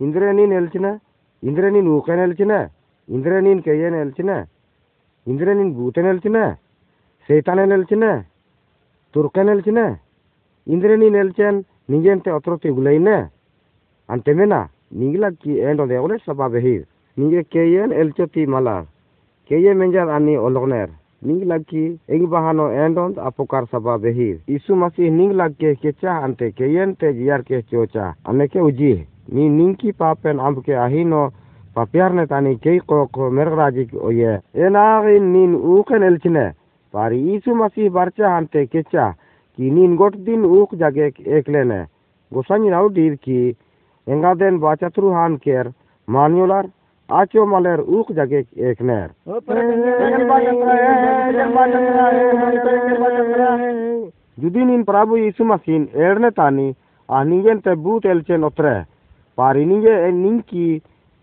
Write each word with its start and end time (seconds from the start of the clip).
ಇಂದ್ರೆ 0.00 0.28
ನೀನ್ 0.32 0.52
ಎಲ್ಚಿನ 0.52 0.86
ಇಂದ್ರೆ 1.42 1.68
ನೀನ್ 1.70 1.88
ಊಕೇನ 1.88 2.20
ಎಲ್ಚಿನ 2.20 2.52
ಇಂದ್ರೆ 3.08 3.36
ನೀನ್ 3.40 3.60
ಕೈಯೇನ 3.62 3.96
ಎಲ್ಚಿನ 3.96 4.30
ಇಂದ್ರೆ 5.26 5.52
ನೀನ್ 5.54 5.72
ಭೂತೇನ 5.74 6.06
ಎಲ್ಚಿನ 6.06 6.38
ಸೈತಾನೇನ 7.28 7.72
ಎಲ್ಚಿನ 7.72 8.04
ತುರ್ಕೇನ 9.14 9.50
ಎಲ್ಚಿನ 9.50 9.80
ಇಂದ್ರೆ 10.66 10.94
ನೀನ್ 10.96 11.16
ಎಲ್ಚೇನ್ 11.16 11.58
ನಿಂಗೆಂತೆ 11.90 12.30
ಅತ್ರತಿ 12.30 12.70
ಗುಲೈನ 12.70 13.10
ಅಂತೆಮೇನ 14.08 14.54
ನಿಂಗಿಲಕ್ಕಿ 14.92 15.52
ఏంటో 15.66 15.84
ఎవరే 15.98 16.16
సబాబే 16.26 16.60
హీర్ 16.60 16.86
నింగే 17.16 17.42
కేయన్ 17.52 17.94
ఎల్చోతి 17.94 18.42
మలా 18.46 18.76
కేye 19.50 19.74
menjar 19.74 20.08
ani 20.08 20.34
ologner 20.38 20.88
निंग 21.21 21.43
लग 21.51 21.63
की 21.73 22.25
बहानो 22.25 22.69
एंड 22.71 22.97
अपोकार 23.19 23.65
सभा 23.65 23.95
बेहिर 23.97 24.39
यीशु 24.49 24.75
मसीह 24.75 25.11
निंग 25.11 25.31
लग 25.41 25.55
के 25.63 25.89
अंते 26.07 26.49
के 26.51 26.85
ते 26.93 27.13
जियार 27.13 27.41
के 27.41 27.61
चोचा 27.61 28.13
अने 28.29 28.47
के 28.47 28.59
उजी 28.59 28.93
नी 29.33 29.49
निंग 29.49 29.75
की 29.75 29.91
पापेन 29.99 30.37
अब 30.47 30.61
के 30.65 30.73
आहिनो 30.85 31.27
पापियार 31.75 32.13
ने 32.13 32.25
तानी 32.25 32.55
के 32.55 32.77
को 32.89 33.05
को 33.13 33.29
मेरग 33.31 33.57
राज़ी 33.59 33.85
की 33.85 33.97
ओये 34.07 34.33
एन 34.65 34.75
आगिन 34.75 35.23
निन 35.31 35.55
ऊकन 35.73 36.03
एलचने 36.03 36.47
पर 36.93 37.13
यीशु 37.13 37.55
मसीह 37.55 37.89
बरचा 37.97 38.35
अंते 38.37 38.65
के 38.65 38.81
कि 38.83 39.71
निन 39.71 39.95
गोट 39.97 40.15
दिन 40.25 40.45
ऊक 40.45 40.75
जागे 40.75 41.11
एक 41.37 41.49
लेने 41.49 41.83
गोसानी 42.31 42.69
राउ 42.69 42.87
डीर 42.93 43.15
की 43.23 43.39
एंगादेन 44.07 44.57
बाचा 44.59 44.89
थ्रू 44.95 45.11
हान 45.13 45.35
केर 45.45 45.71
मान्योलार 46.07 46.67
आचो 47.09 47.45
मलेर 47.45 47.79
ऊख 47.97 48.11
जगे 48.11 48.39
एक 48.69 48.81
नेर 48.81 49.09
जुदीन 54.39 54.69
इन 54.69 54.83
प्रभु 54.83 55.17
यीशु 55.17 55.45
मसीन 55.45 55.87
एरने 56.07 56.29
तानी 56.39 56.67
आनिंगेन 57.09 57.59
ते 57.67 57.75
बूत 57.85 58.05
एलचेन 58.05 58.43
उतरे 58.43 58.75
पारिनिंगे 59.37 59.93
ए 60.07 60.11
निंकी 60.13 60.67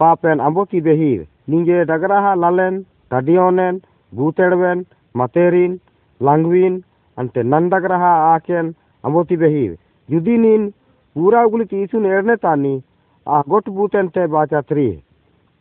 पापेन 0.00 0.38
अंबोती 0.46 0.80
बेहिर 0.80 1.26
निंगे 1.50 1.84
डगराहा 1.92 2.34
लालेन 2.42 2.82
तडियोनेन 3.10 3.80
बूतेडवेन 4.12 4.84
मतेरिन 5.14 5.78
लांगविन 6.20 6.82
अंते 7.18 7.42
नंदगराहा 7.52 8.12
आकेन 8.34 8.74
अंबोती 9.04 9.36
बेहिर 9.38 9.76
जुदीन 10.08 10.44
इन 10.54 10.68
पूरा 11.16 11.42
उगुलित 11.44 11.72
यीशु 11.74 12.00
ने 12.00 12.16
एरने 12.18 12.36
तानी 12.44 12.74
आगोट 13.26 13.68
बूतेन 13.76 14.08
ते 14.16 14.26
बाचा 14.28 14.60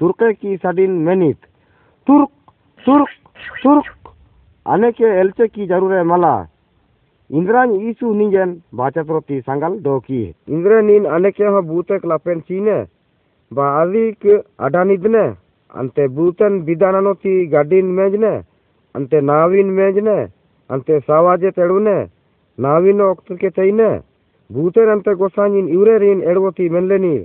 तुर्क 0.04 0.24
की 0.36 0.56
साधीन 0.58 0.96
turkeki 1.06 1.34
तुर्क 2.08 2.30
तुर्क 2.86 3.10
turk 3.58 3.94
turk 4.66 5.02
एलचे 5.02 5.48
की 5.48 5.66
ज़रूर 5.68 5.94
है, 5.94 6.04
माला। 6.04 6.32
इंद्रा 7.30 7.64
ईसु 7.64 8.14
निजन 8.14 8.52
बाचा 8.76 9.04
प्रति 9.04 9.40
संगल 9.42 9.78
दोकी। 9.80 10.24
इंद्रन 10.50 10.90
इन 10.90 11.06
अनेके 11.08 11.44
ह 11.46 11.62
बूतक 11.62 12.06
लापेन 12.06 12.40
चीने। 12.40 12.76
बा 13.52 13.68
आदिक 13.82 14.28
अडानिदने। 14.60 15.24
अंते 15.72 16.08
बूतन 16.08 16.60
विदाननोती 16.62 17.46
गाडिन 17.46 17.86
मेजने। 17.96 18.36
अंते 18.96 19.22
नाविन 19.22 19.70
मेजने। 19.72 20.18
अंते 20.70 21.00
सावाजे 21.00 21.52
तेडुने 21.52 21.96
नाविन 22.58 23.02
ओक्त 23.02 23.34
के 23.34 23.50
तैने 23.50 23.90
बूतन 24.50 24.92
अंते 24.92 25.16
गोसाइन 25.16 25.68
इवरे 25.70 25.98
रिन 25.98 26.24
एडवोती 26.24 26.70
मेनलेनी 26.70 27.16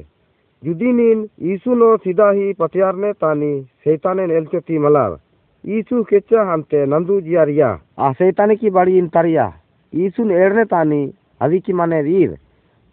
जुदीनिन 0.62 1.28
ईसु 1.52 1.74
नो 1.74 1.96
सीधा 2.04 2.30
ही 2.36 2.52
पतियारने 2.60 3.12
तानी 3.22 3.50
शैतानेन 3.84 4.30
एलचोती 4.38 4.78
मलार 4.84 5.16
ईसु 5.64 6.02
केचा 6.10 6.42
हमते 6.50 6.84
नंदू 6.94 7.20
जियारिया 7.26 7.68
आ 7.98 8.10
सैताने 8.18 8.56
की 8.56 8.70
बाड़ी 8.76 8.96
इन 8.98 9.06
तारिया 9.14 9.46
ईसुन 9.92 10.30
एड़ने 10.32 10.64
तानी 10.72 11.00
अभी 11.46 11.60
की 11.66 11.72
माने 11.80 12.00
रीर 12.02 12.34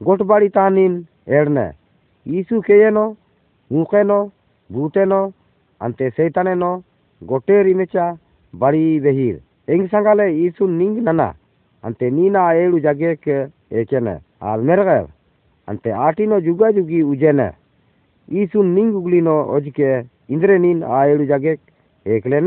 गोट 0.02 0.22
बाड़ी 0.32 0.50
तानिन 0.58 0.94
एड़ने 1.40 1.66
ईसु 2.26 2.60
केयनो 2.68 3.08
मुकेनो 3.72 4.20
भूतेनो 4.70 5.22
अंते 5.82 6.10
सैतानेनो 6.10 6.72
गोटे 7.22 7.62
रिमेचा 7.64 8.12
बाड़ी 8.54 8.86
बेहिर 9.00 9.74
एंग 9.74 9.88
संगाले 9.88 10.30
ईसु 10.46 10.68
निंग 10.78 10.98
नना 11.08 11.34
अंते 11.84 12.10
नीना 12.12 12.52
एड़ू 12.62 12.80
जगे 12.88 13.16
के 13.28 13.42
एकेने 13.82 14.18
आल 14.52 14.62
मेरगर 14.70 15.06
अंते 15.68 15.90
आटिनो 16.08 16.40
जुगा 16.48 16.70
जुगी 16.72 17.02
उजेने 17.12 17.50
ईसु 18.30 18.64
निंग 18.64 18.96
उगलिनो 18.96 19.36
ओजके 19.56 19.90
इंद्रे 20.34 20.58
नीन 20.60 20.84
आ 20.84 21.04
एड़ू 21.06 21.26
जगे 21.26 21.56
एकले 22.06 22.40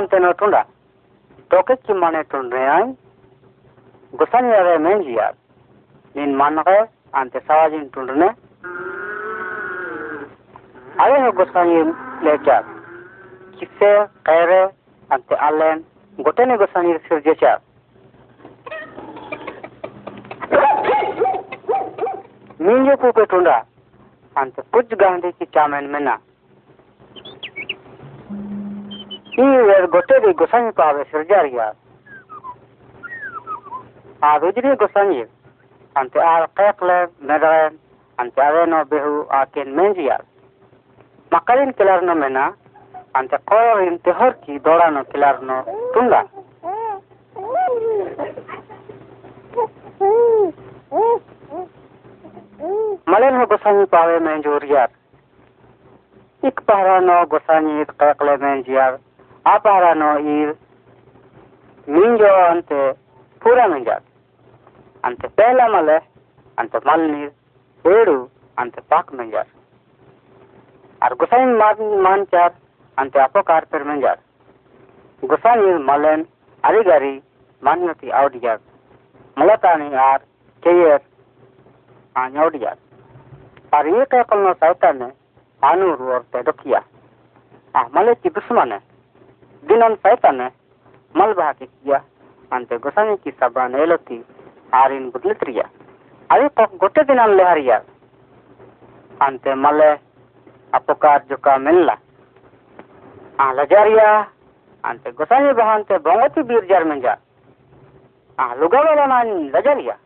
ने 0.00 0.64
toke 1.50 1.76
chimane 1.84 2.24
tundre 2.28 2.62
ai 2.70 2.96
gosani 4.12 4.52
are 4.52 4.78
menjia 4.78 5.28
nin 6.14 6.34
manage 6.36 6.76
ante 7.12 7.40
sawajin 7.46 7.86
tundne 7.90 8.28
ale 10.98 11.16
ho 11.24 11.30
gosani 11.32 11.78
lecha 12.26 12.58
kisse 13.58 13.90
kere 14.28 14.60
ante 15.08 15.34
allen 15.48 15.84
gotene 16.18 16.56
gosani 16.58 16.98
sirjecha 17.08 17.52
minje 22.58 22.96
pupe 22.96 23.26
tunda 23.26 23.64
ante 24.34 24.62
puj 24.72 24.88
gande 25.04 25.32
ki 25.38 25.46
chamen 25.54 25.88
mena 25.88 26.20
Kijer 29.38 29.86
gotowy 29.86 30.34
gosani 30.34 30.72
pawe 30.72 31.04
sirjaria. 31.10 31.72
A 34.20 34.38
dudri 34.42 34.76
gosani. 34.76 35.22
Ante 35.94 36.18
al 36.18 36.46
qeqle 36.56 36.96
medre 37.20 37.70
ante 38.18 38.40
aveno 38.42 38.84
behu 38.90 39.26
aken 39.30 39.68
menjia. 39.76 40.18
Makarin 41.30 41.72
kilarno 41.78 42.14
mena 42.14 42.52
ante 43.14 43.38
qorin 43.46 44.02
tehor 44.02 44.34
ki 44.42 44.58
dorano 44.58 45.04
kilarno 45.04 45.62
tunga. 45.94 46.22
मलन 53.08 53.36
हो 53.36 53.44
गोसाई 53.50 53.84
पावे 53.92 54.18
में 54.20 54.40
जोरियार 54.42 54.88
इक 56.48 56.60
पहरा 56.68 56.98
no 57.00 57.24
गोसाई 57.32 57.84
कैकले 58.00 58.36
में 58.42 58.62
जियार 58.62 58.98
ante 68.58 68.80
pak 68.90 69.12
menjar 69.14 69.46
ar 71.00 71.14
gusain 71.14 71.54
man 71.54 71.78
manchar 72.02 72.52
ante 72.96 73.18
apokar 73.20 73.66
per 73.70 73.84
menjar 73.84 74.18
gusain 75.22 75.78
malen 75.88 76.26
arigari 76.62 77.22
manyati 77.62 78.10
audiyar 78.12 78.58
mulatani 79.36 79.94
ar 79.94 80.20
keyer 80.62 81.00
anyaudiyar 82.14 82.76
ar 83.70 83.86
ye 83.86 84.06
kakalno 84.06 84.54
saitane 84.60 85.08
anur 85.62 86.02
orte 86.16 86.42
dokia 86.46 86.82
ah 87.74 87.86
male 87.94 88.16
ki 88.22 88.30
dusmane 88.34 88.78
dinan 88.80 88.87
दिनन 89.68 89.94
पैतने 89.94 90.46
मल 91.14 91.32
भाके 91.34 91.66
किया। 91.66 91.98
अंते 92.50 92.78
गोसाई 92.78 93.16
की 93.16 93.30
सबान 93.30 93.74
एलोती 93.76 94.24
arene 94.74 95.08
बुदलित 95.10 95.42
रिया। 95.44 95.64
अरे 96.30 96.48
तो 96.50 96.64
गोटे 96.76 97.02
दिनन 97.04 97.34
ले 97.36 97.44
हरिया। 97.44 97.76
अंते 99.20 99.54
मले 99.56 99.90
अपकार 100.72 101.24
जो 101.30 101.36
का 101.36 101.56
मिलला 101.58 101.96
आ 103.40 103.52
लजारिया 103.52 104.08
अंते 104.84 105.10
गोसाने 105.12 105.52
बहानते 105.52 105.98
बंगती 105.98 106.42
बीर 106.42 106.64
जर 106.64 106.84
में 106.84 107.00
जा। 107.00 107.16
आ 108.38 108.54
लुगा 108.54 108.80
वाला 108.80 109.06
मान 109.06 109.28
लजारिया 109.56 109.96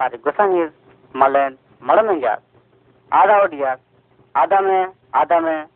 अरे 0.00 0.18
गोसाने 0.18 0.62
आधा 3.12 3.36
आधा 4.34 4.60
में 4.60 4.86
आधा 5.14 5.38
में 5.40 5.66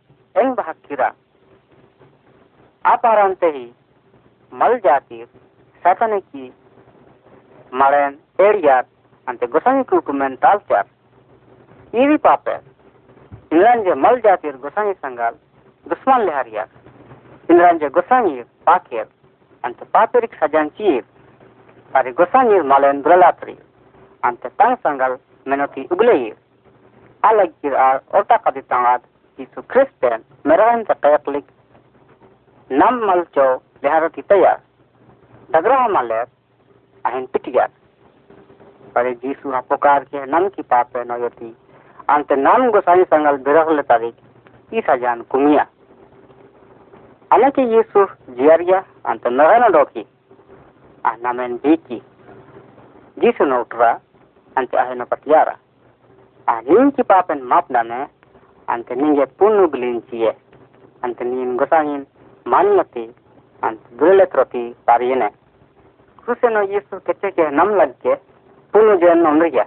bahakira. 2.83 2.95
Aparantehi, 2.95 3.73
mal 4.51 4.81
jatir, 4.81 5.27
sataniki, 5.83 6.53
maren, 7.73 8.19
eriyat, 8.39 8.87
ante 9.27 9.47
gosani 9.47 9.85
kukumen 9.85 10.39
talchar. 10.39 10.87
Iri 11.93 12.19
pape, 12.19 12.61
inranje 13.51 13.95
mal 13.95 14.21
jatir 14.23 14.57
gosani 14.59 14.95
sangal, 15.01 15.35
dusman 15.89 16.27
lehariyat. 16.27 16.69
Inranje 17.49 17.91
gosani 17.91 18.45
pakir, 18.65 19.07
ante 19.63 19.85
papirik 19.85 20.35
sajancir, 20.41 21.05
pari 21.93 22.13
gosani 22.13 22.63
malen 22.63 23.03
bralatri, 23.03 23.57
ante 24.23 24.51
tang 24.59 24.77
sangal 24.83 25.19
menoti 25.47 25.87
ugleir. 25.91 26.37
Alagir 27.23 27.75
ar 27.75 28.01
orta 28.13 28.39
kaditangat, 28.39 29.03
Isu 29.39 29.63
Kristen, 29.69 30.25
merahan 30.45 30.85
sa 30.87 30.95
Catholic, 30.95 31.45
nam 32.71 33.01
malcho 33.03 33.63
leharati 33.83 34.23
tayar. 34.23 34.61
Dagraha 35.51 35.89
maler, 35.89 36.27
ahin 37.05 37.27
pitiyar. 37.29 37.71
Pare 38.95 39.15
Jisu 39.19 39.51
hapokar 39.51 40.07
ke 40.11 40.27
nam 40.27 40.51
ki 40.51 40.63
pape 40.63 41.05
noyoti, 41.05 41.55
ante 42.09 42.37
nam 42.37 42.71
gosani 42.71 43.05
sangal 43.11 43.39
birahle 43.43 43.83
tarik, 43.83 44.15
isa 44.73 44.99
jan 44.99 45.25
kumia. 45.27 45.67
Alaki 47.31 47.63
Yesus 47.67 48.11
jiaria 48.39 48.85
ante 49.05 49.31
narana 49.31 49.71
doki, 49.71 50.07
ah 51.05 51.17
namen 51.23 51.59
biki. 51.59 52.03
Jisu 53.19 53.45
nautra, 53.45 54.01
ante 54.57 54.77
ahino 54.79 55.07
patiara. 55.07 55.59
Ah 56.47 56.63
ki 56.63 57.03
papen 57.03 57.43
map 57.43 57.69
dane, 57.69 58.09
ante 58.71 58.95
ninge 58.95 59.27
punu 59.39 59.67
bilincie 59.67 60.35
ante 61.03 61.25
nin 61.25 61.57
gosangin 61.57 62.07
manmati 62.53 63.05
ante 63.67 63.87
duletroti 63.99 64.63
pariyene 64.87 65.29
kuseno 66.25 66.63
yesu 66.73 67.01
kecheke 67.07 67.51
nam 67.51 67.71
lagke 67.81 68.13
punu 68.73 68.97
jen 69.03 69.27
omriya 69.27 69.67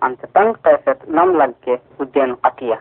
ante 0.00 0.26
tang 0.34 0.52
peset 0.62 0.98
nam 1.08 1.34
lagke 1.34 1.80
ujen 1.98 2.36
atia 2.42 2.78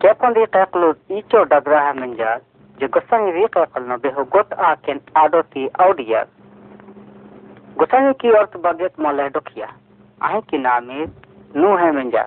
kepondi 0.00 0.46
kaklu 0.46 0.94
icho 1.08 1.44
dagraha 1.44 1.92
menja 1.94 2.40
je 2.78 2.86
gosangi 2.88 3.32
ri 3.32 3.48
kakalno 3.48 3.98
beho 3.98 4.24
got 4.24 4.48
aken 4.70 4.98
adoti 5.14 5.68
audia 5.78 6.26
गुसाई 7.78 8.12
की 8.20 8.30
अर्थ 8.38 8.56
बगेत 8.64 8.98
मले 9.04 9.28
डोखिया 9.34 9.66
आहे 10.26 10.40
की 10.50 10.58
नामी 10.66 11.06
नु 11.60 11.70
है 11.78 11.90
मंजा 11.96 12.22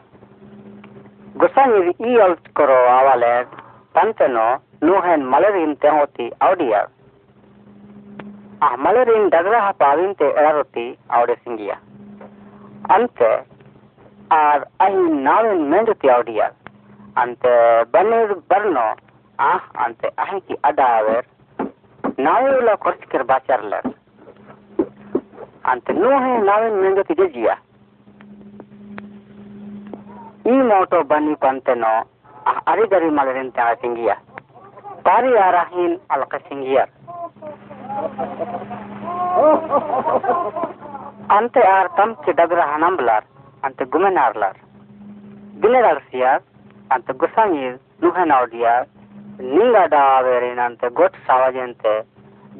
Gosani 1.42 1.94
ialt 2.12 2.46
koro 2.58 2.78
avaled 2.90 3.48
panteno 3.94 4.46
nuhen 4.82 5.26
malerin 5.34 5.76
tehoti 5.84 6.26
audia. 6.48 6.80
Ah 8.62 8.76
malerin 8.86 9.30
dagraha 9.30 9.74
pavinte 9.82 10.26
eraroti 10.40 10.86
audesingia. 11.18 11.78
Ante 12.96 13.30
ar 14.40 14.66
ahi 14.86 15.04
navin 15.28 15.62
menduti 15.74 16.10
audia. 16.16 16.50
Ante 17.16 17.54
banir 17.94 18.34
berno 18.50 18.88
ah 19.50 19.62
ante 19.86 20.10
ahi 20.26 20.42
ki 20.48 20.60
adaver 20.72 21.24
navila 22.18 22.78
korchkir 22.88 23.24
bacharler. 23.34 23.84
Ante 25.64 25.94
nuhen 25.94 26.46
navin 26.50 26.82
menduti 26.84 27.14
dejia. 27.22 27.58
I 30.48 30.56
moto 30.70 31.04
bani 31.04 31.36
panteno 31.44 31.94
ari 32.72 32.88
dari 32.88 33.10
maleren 33.18 33.52
ta 33.52 33.76
singia 33.82 34.16
pari 35.04 35.32
arahin 35.48 36.00
alka 36.16 36.40
singia 36.48 36.86
ante 41.38 41.62
ar 41.78 41.88
tam 41.98 42.16
ke 42.24 42.32
dagra 42.40 42.64
hanamblar 42.72 43.24
ante 43.68 43.84
gumenarlar 43.92 44.56
ginerar 45.62 46.00
siar 46.10 46.40
ante 46.96 47.12
gusangir 47.22 47.76
nuhe 48.02 48.24
naudia 48.32 48.74
ninga 49.40 49.84
da 49.96 50.02
averin 50.18 50.60
ante 50.68 50.88
got 51.02 51.14
savajente 51.28 51.94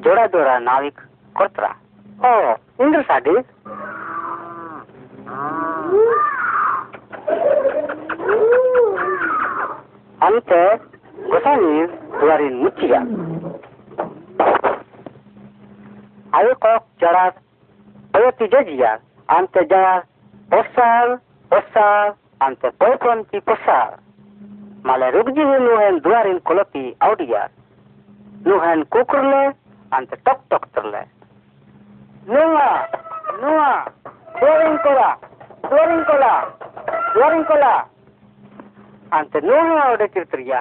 joda 0.04 0.28
joda 0.32 0.60
navik 0.70 1.00
kortra 1.34 1.72
oh 2.22 2.56
Indra 2.78 3.02
Sadis. 3.10 3.42
Ante 10.20 10.80
Gosanis 11.30 11.90
duarin 12.20 12.58
mucia. 12.62 13.00
Ayo 16.34 16.52
kok 16.58 16.82
jarak 17.00 17.38
ayo 18.14 18.32
tijajia 18.38 18.98
ante 19.30 19.62
jaya 19.70 20.02
posal 20.50 21.22
posal 21.50 22.18
ante 22.40 22.70
poipon 22.78 23.24
ti 23.30 23.38
posal. 23.40 23.98
Male 24.82 25.10
rugji 25.14 25.42
nuhen 25.44 26.02
duarin 26.02 26.40
koloti 26.42 26.96
audia. 27.00 27.50
Nuhen 28.44 28.86
kukurle 28.90 29.54
ante 29.90 30.16
tok 30.24 30.42
tok 30.50 30.66
terle. 30.74 31.06
Nua, 32.26 32.84
Nua, 33.40 33.86
Dorinkola, 34.40 35.10
Dorinkola, 35.62 36.34
Dorinkola. 37.14 37.74
Ante 37.74 37.97
अंत 39.12 39.36
नूरिया 39.44 40.60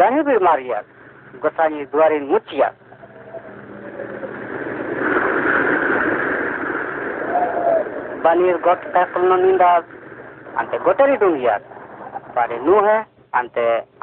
दंग 0.00 0.18
भी 0.24 0.36
मारिया 0.44 0.80
गोसानी 1.42 1.84
द्वार 1.92 2.12
मुचिया 2.22 2.68
बनीर 8.24 8.56
गोट 8.66 8.84
नींदा 9.42 9.70
अंत 10.60 10.74
गोटरी 10.84 11.16
डूंगार 11.22 11.60
पारे 12.36 12.58
नू 12.66 12.80
है 12.86 12.98
अंत 13.34 13.58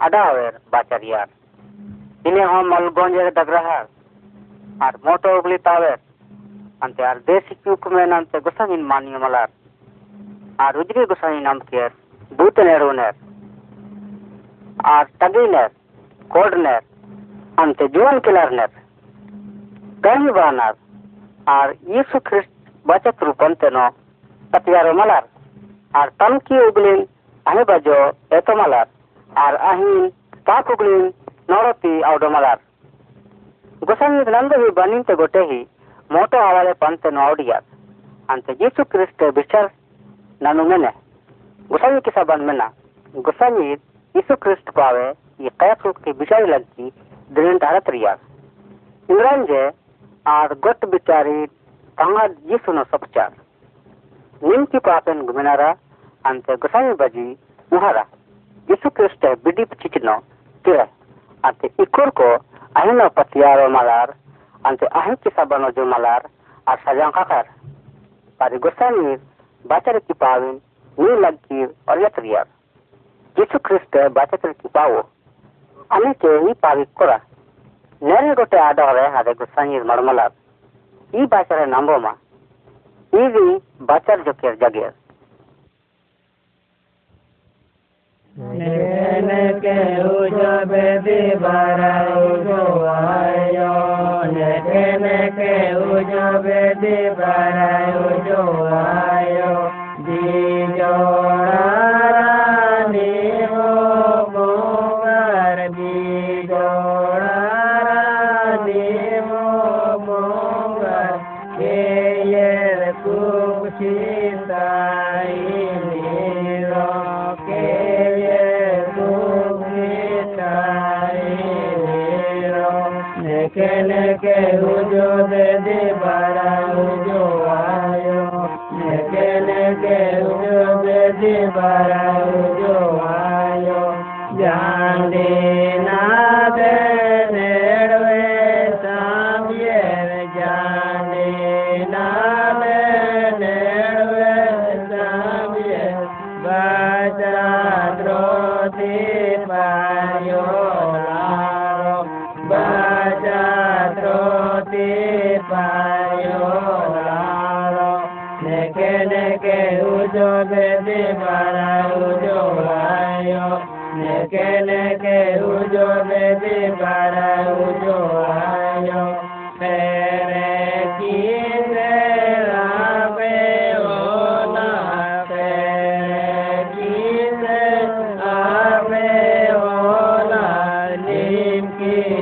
अडावेर 0.08 0.58
बाचार 0.72 1.04
यार 1.06 1.28
मलगंज 2.74 3.18
डगराहार 3.38 3.86
और 4.86 4.98
मोटो 5.06 5.38
उगली 5.40 5.58
तावेर 5.68 5.98
अंत 6.82 7.02
और 10.60 10.80
उजरी 10.80 11.06
गोसानी 11.06 11.40
नाम 11.42 11.60
के 11.70 11.88
बूत 12.38 12.60
नेरूनेर 12.60 13.23
ar 14.84 15.08
taginer 15.20 15.70
kodner 16.30 16.82
ante 17.58 17.88
juan 17.94 18.22
kelarner 18.22 18.70
kami 20.02 20.32
banar 20.32 20.76
ar 21.46 21.74
Yesu 21.88 22.20
Christ 22.24 22.50
bachat 22.86 23.22
rupante 23.22 23.70
no 23.72 23.90
patiaro 24.52 24.94
malar 24.94 25.24
ar 25.94 26.10
tamki 26.20 26.56
uglin 26.70 27.08
ahe 27.46 27.64
bajo 27.66 27.98
eto 28.32 28.56
malar 28.56 28.88
ar 29.36 29.56
ahin 29.72 30.12
tak 30.46 30.70
uglin 30.70 31.14
noroti 31.48 32.04
audo 32.04 32.30
malar 32.30 32.60
gosangin 33.82 34.32
nando 34.32 34.56
hi 34.66 34.72
baninte 34.72 35.16
gotehi 35.16 35.68
moto 36.10 36.38
awale 36.38 36.74
pante 36.74 37.10
noodiat 37.12 37.64
ante 38.28 38.52
Yesu 38.60 38.86
Kriste 38.86 39.32
bichar 39.32 39.70
nanu 40.42 40.64
mene 40.66 40.92
gusani 41.70 42.02
kisaban 42.02 42.44
mena 42.46 42.72
gusani 43.14 43.66
Yesu 43.70 43.80
Krist 43.80 43.82
pawe 43.82 43.93
ईसु 44.16 44.36
क्रिस्त 44.36 44.70
पावे, 44.70 45.08
ये 45.40 45.50
कैफुल 45.52 45.92
की 45.94 46.12
बिचारी 46.14 46.46
लगती 46.46 46.92
दिन 47.32 47.58
धारत 47.58 47.90
रिया 47.90 48.12
इंद्रन 49.10 49.46
जे, 49.46 49.62
are 50.28 50.54
गट 50.64 50.86
बिचारी 50.86 51.46
तंगा 51.98 52.24
यीशु 52.24 52.72
न 52.72 52.84
सपचार। 52.84 53.32
निम 54.42 54.66
की 54.66 54.80
पापन 54.80 55.22
घुमनारा, 55.22 55.70
अंत 56.26 56.52
गसन 56.62 56.94
बजी 56.94 57.28
मुहारा। 57.72 58.06
यीशु 58.68 58.90
क्रिस्त 58.90 59.26
है 59.26 59.34
बिडी 59.36 59.66
पचिचनो 59.66 60.18
तेरा, 60.66 60.88
अंत 61.44 61.66
इकुर 61.80 62.10
को 62.12 62.30
अहिन 62.76 63.08
पतियार 63.10 63.68
मलार, 63.70 64.14
अंत 64.64 64.84
अहिन 64.84 65.16
की 65.16 65.30
सबनो 65.30 65.70
जो 65.72 65.86
मलार, 65.86 66.28
आर 66.68 66.78
सजान 66.78 67.12
काकर 67.12 67.46
पर 68.40 68.58
गसन 68.60 69.16
बाचर 69.66 70.00
की 70.00 70.14
पावन 70.14 70.60
नी 70.98 71.20
लगती 71.20 71.66
और 71.66 72.02
यत 72.02 72.20
रिया 72.20 72.44
pawo. 74.74 75.06
Ane 75.90 76.14
ke 76.22 76.30
i 76.50 76.54
pawik 76.64 76.90
kora. 76.96 77.22
Nere 78.02 78.36
gote 78.36 78.58
adore 78.58 79.04
hade 79.14 79.34
gosani 79.38 79.80
marmalar. 79.86 80.32
I 81.14 81.26
baca 81.26 81.56
re 81.56 81.66
nambo 81.66 82.00
ma. 82.02 82.14
I 83.14 83.28
vi 83.34 83.62
baca 83.80 84.18
jokir 84.26 84.58
jagir. 84.60 84.92
Neke 88.36 89.78
ujo 90.10 90.54
bedi 90.66 91.22
bara 91.44 91.94
ujo 92.18 92.62
ayo 92.90 93.74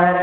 है 0.00 0.21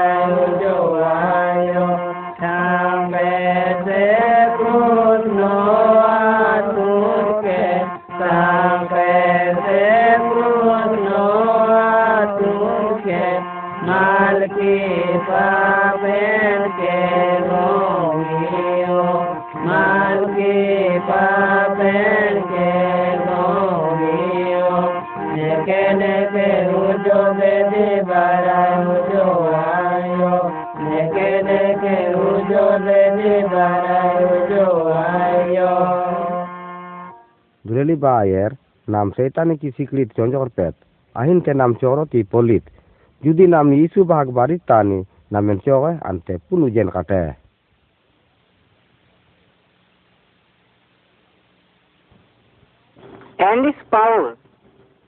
दुरेली 37.65 37.95
बायर 38.05 38.55
नाम 38.87 39.09
सैतानी 39.17 39.55
की 39.57 39.69
सिकड़ित 39.71 40.11
चंजोर 40.17 40.49
पेत 40.57 40.75
अहिन 41.15 41.39
के 41.47 41.53
नाम 41.53 41.73
चौरती 41.81 42.23
पोलित 42.31 42.69
जुदी 43.23 43.47
नाम 43.55 43.73
यीशु 43.73 44.03
भाग 44.13 44.29
बारी 44.39 44.57
तानी 44.71 45.03
नाम 45.33 45.57
चौर 45.67 45.89
अंते 46.11 46.37
पुनुजेन 46.49 46.89
काटे 46.97 47.21
एंडिस 53.41 53.75
पाउल 53.91 54.25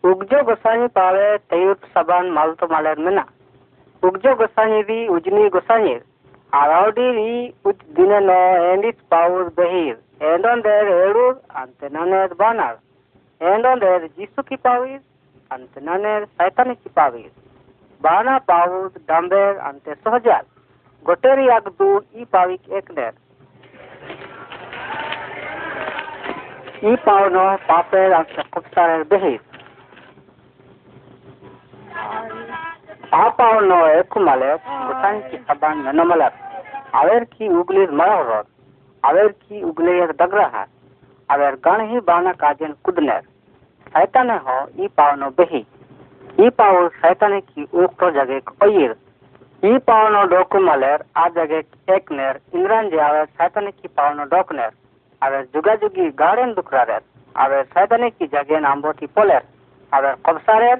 उगजो 0.03 0.41
गोसानी 0.49 0.87
पावे 0.97 1.25
तयुत 1.51 1.85
सबान 1.95 2.29
माल 2.37 2.53
तो 2.61 2.67
मालर 2.73 3.19
उगजो 4.03 4.33
गोसानी 4.35 4.81
भी 4.83 5.07
उजनी 5.15 5.47
गोसानी 5.55 5.93
Araudi 6.52 7.06
vi 7.16 7.54
Uj 7.64 7.76
Dine 7.96 8.20
no 8.20 8.38
Andis 8.72 8.98
Paul 9.10 9.50
Behir. 9.50 9.96
Endon 10.20 10.62
der 10.62 10.86
Erur 10.86 11.36
Antenaner 11.48 12.28
Banar. 12.34 12.76
Endon 13.40 13.80
der 13.80 14.00
Jisu 14.16 14.42
ki 14.42 14.56
Pawir 14.56 15.00
Antenaner 15.50 16.26
Saitani 16.38 16.76
ki 16.76 16.88
Pawir. 16.88 17.30
Bana 18.00 18.40
Pawud 18.40 18.92
Damber 19.06 19.60
Ante 19.60 19.96
Sohjal. 20.04 20.44
Goteri 21.04 21.50
Agdu 21.50 22.02
I 22.14 22.24
Pavik 22.24 22.68
Ekner. 22.68 23.12
E 26.90 26.92
পাওনো 27.06 27.44
Apa 33.11 33.59
no 33.67 33.91
eku 33.99 34.19
malek, 34.23 34.63
gutan 34.87 35.19
ki 35.27 35.37
saban 35.43 35.83
nano 35.83 36.05
malak. 36.05 36.31
Aver 36.93 37.25
ki 37.25 37.49
uglir 37.51 37.91
mararot, 37.91 38.47
aver 39.03 39.33
ki 39.43 39.63
uglir 39.67 40.15
dagraha, 40.15 40.63
aver 41.27 41.57
gan 41.59 41.89
hi 41.89 41.99
bana 41.99 42.31
kajen 42.33 42.73
kudner. 42.83 43.23
Saitan 43.91 44.29
ho 44.29 44.57
i 44.79 44.87
pavno 44.87 45.27
behi. 45.31 45.65
I 46.39 46.49
pav 46.51 46.91
saitan 47.01 47.41
ki 47.51 47.67
ukto 47.73 48.11
jagek 48.15 48.47
oyir. 48.63 48.95
I 49.61 49.79
pavno 49.79 50.27
doku 50.31 50.63
maler, 50.63 51.03
a 51.13 51.27
jagek 51.35 51.67
ekner, 51.87 52.39
indran 52.53 52.89
je 52.91 52.99
aver 52.99 53.27
saitan 53.37 53.67
ki 53.81 53.89
pavno 53.89 54.25
dokner. 54.25 54.71
Aver 55.21 55.47
juga 55.53 55.75
jugi 55.83 56.13
garen 56.15 56.55
dukrarer, 56.55 57.03
aver 57.35 57.67
saitan 57.73 58.07
ki 58.11 58.31
jagen 58.31 58.63
amboti 58.63 59.07
poler, 59.07 59.43
aver 59.91 60.15
kobsarer, 60.23 60.79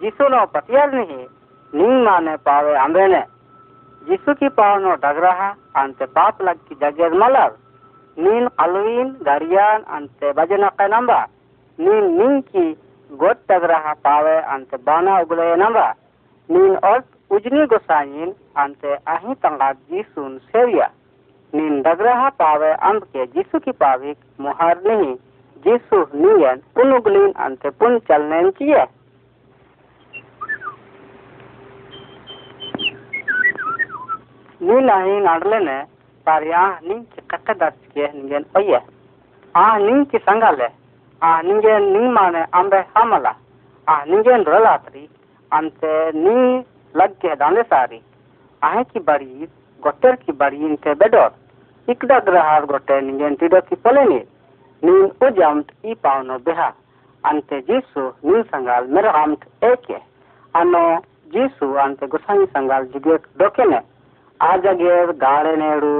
जिसु 0.00 0.28
नो 0.28 0.44
पतियार 0.46 0.92
नहीं, 0.92 1.24
नींग 1.72 2.04
माने 2.04 2.36
पावे 2.36 2.74
अंबे 2.74 3.06
ने 3.06 3.22
जीशु 4.02 4.34
की 4.34 4.48
पाव 4.48 4.78
no 4.78 4.94
डग 4.94 5.18
रहा 5.18 5.48
अंते 5.76 6.04
पाप 6.06 6.42
लग 6.42 6.56
की 6.68 6.74
जगेर 6.74 7.12
मलर। 7.12 7.56
नीन 8.16 8.48
अलवीन, 8.58 9.08
दरियान, 9.22 9.82
अंते 9.82 10.32
बजन 10.32 10.68
का 10.68 10.86
नंबा 10.86 11.20
नीन 11.78 12.04
नींग 12.18 12.42
की 12.42 12.72
गोट 13.10 13.36
डग 13.50 13.64
रहा 13.64 13.92
पावे, 13.94 14.36
अंते 14.36 14.76
बाना 14.76 15.18
उगले 15.18 15.56
नंबा। 15.56 15.88
नीन 16.48 16.76
और 16.76 17.02
उजनी 17.30 17.66
गोसाइन 17.66 18.34
अंते 18.56 18.94
अही 18.94 19.34
तंगा 19.34 19.72
जीशु 19.72 20.28
सेविया। 20.38 20.90
नीन 21.54 21.82
डग 21.82 22.00
रहा 22.00 22.28
पावे 22.28 22.72
अंब 22.72 23.02
के 23.04 23.26
जीशु 23.26 23.58
की 23.58 23.72
पाविक 23.72 24.16
मुहार 24.40 24.80
नहीं। 24.86 25.14
जीशु 25.64 25.96
नीयन, 26.14 26.62
पुनुगलीन, 26.74 27.32
अंते 27.32 27.70
पुन 27.70 27.98
चलने 27.98 28.50
चाहिए 28.50 28.84
oye 38.54 38.80
a 39.54 39.78
ning 39.78 40.06
ki 40.10 40.18
sangale 40.26 40.68
a 41.20 41.42
ningen 41.42 41.92
ning 41.92 42.12
mane 42.12 42.46
ambe 42.52 42.84
hamala 42.94 43.34
a 43.86 44.04
ningen 44.06 44.44
rolatri 44.44 45.08
ante 45.50 46.12
ni 46.12 46.64
lagge 46.94 47.36
dane 47.38 47.62
sari 47.70 48.02
ahe 48.62 48.84
ki 48.92 49.00
bari 49.00 49.48
gotter 49.82 50.16
ki 50.24 50.32
bari 50.32 50.56
inte 50.56 50.94
bedor 50.94 51.30
ikda 51.88 52.20
grahar 52.20 52.66
gotte 52.66 53.00
ningen 53.00 53.36
tido 53.36 53.60
ki 53.68 53.76
poleni 53.76 54.20
nin 54.82 55.10
ujamt 55.20 55.72
i 55.82 55.94
pauno 55.94 56.38
beha 56.38 56.72
ante 57.22 57.62
jisu 57.68 58.12
nin 58.22 58.44
sangal 58.50 58.86
meramt 58.88 59.42
eke 59.60 59.98
ano 60.52 61.02
jisu 61.32 61.78
ante 61.78 62.06
gosani 62.06 62.46
sangal 62.52 62.86
jugek 62.92 63.22
dokene 63.38 63.80
ಆಜಗೇರ್ 64.39 65.11
ಗಾಳೆನೇಡು 65.23 65.93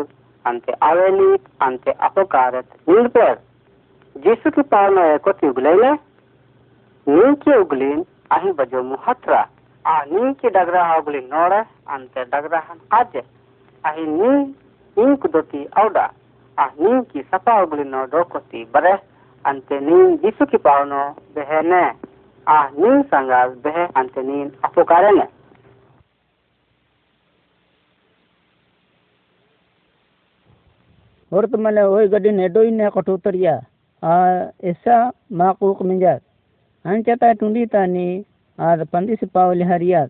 ಅಂತೆ 0.46 0.72
ಅವೆಲಿ 0.88 1.32
ಅಂತೆ 1.68 1.92
ಅಪಕಾರತ್ 2.10 2.74
ನಿಲ್ಪೇರ್ 2.90 3.42
जिसु 4.16 4.50
की 4.52 4.62
पार 4.64 4.90
में 4.90 5.04
एको 5.06 5.32
ती 5.32 5.48
उगलेले 5.48 5.90
नीम 7.08 7.34
की 7.36 7.54
उगलीन 7.56 7.98
अही 8.32 8.52
बजो 8.52 8.84
मुहत्रा 8.84 9.40
आ 9.86 9.96
नीम 10.12 10.32
की 10.34 10.50
डगरा 10.50 10.84
उगली 10.98 11.20
नोड़े 11.26 11.60
अंते 11.96 12.24
डगरा 12.26 12.60
हन 12.68 12.80
आजे 12.94 13.24
अही 13.84 14.06
नीम 14.14 14.38
नीम 14.98 15.16
कुदोती 15.18 15.66
औडा 15.82 16.06
आ 16.58 16.68
नीम 16.80 17.02
की 17.12 17.22
सपा 17.24 17.60
उगली 17.64 17.84
नो 17.90 18.06
डोकोती 18.14 18.64
बरे 18.74 18.94
अंते 19.46 19.80
नीम 19.82 20.16
जिसु 20.24 20.46
की 20.46 20.58
पावनो 20.66 21.04
बेहने 21.36 21.84
आ 22.48 22.62
नीम 22.80 23.02
संगाल 23.12 23.50
बेहे 23.64 23.86
अंते 23.96 24.24
नीम 24.24 24.48
अपोकारे 24.64 25.12
ने 25.12 25.28
Horta 25.28 25.39
और 31.33 31.47
तो 31.47 31.59
मैंने 31.59 31.83
वही 31.85 32.09
गड्डी 32.09 32.31
नेडो 32.33 32.63
ही 32.63 32.71
ने 32.71 32.91
कठो 32.95 33.15
उतरिया 33.15 33.55
ऐसा 34.65 34.97
माँ 35.33 35.53
को 35.61 35.85
मिंजा 35.85 36.19
हम 36.85 37.03
चाहता 37.03 37.27
है, 37.27 37.35
टूडी 37.35 37.67
तानी 37.67 38.25
आ 38.59 38.75
पंदी 38.85 39.17
से 39.17 39.27
पाव 39.27 39.53
लिहारिया 39.53 40.03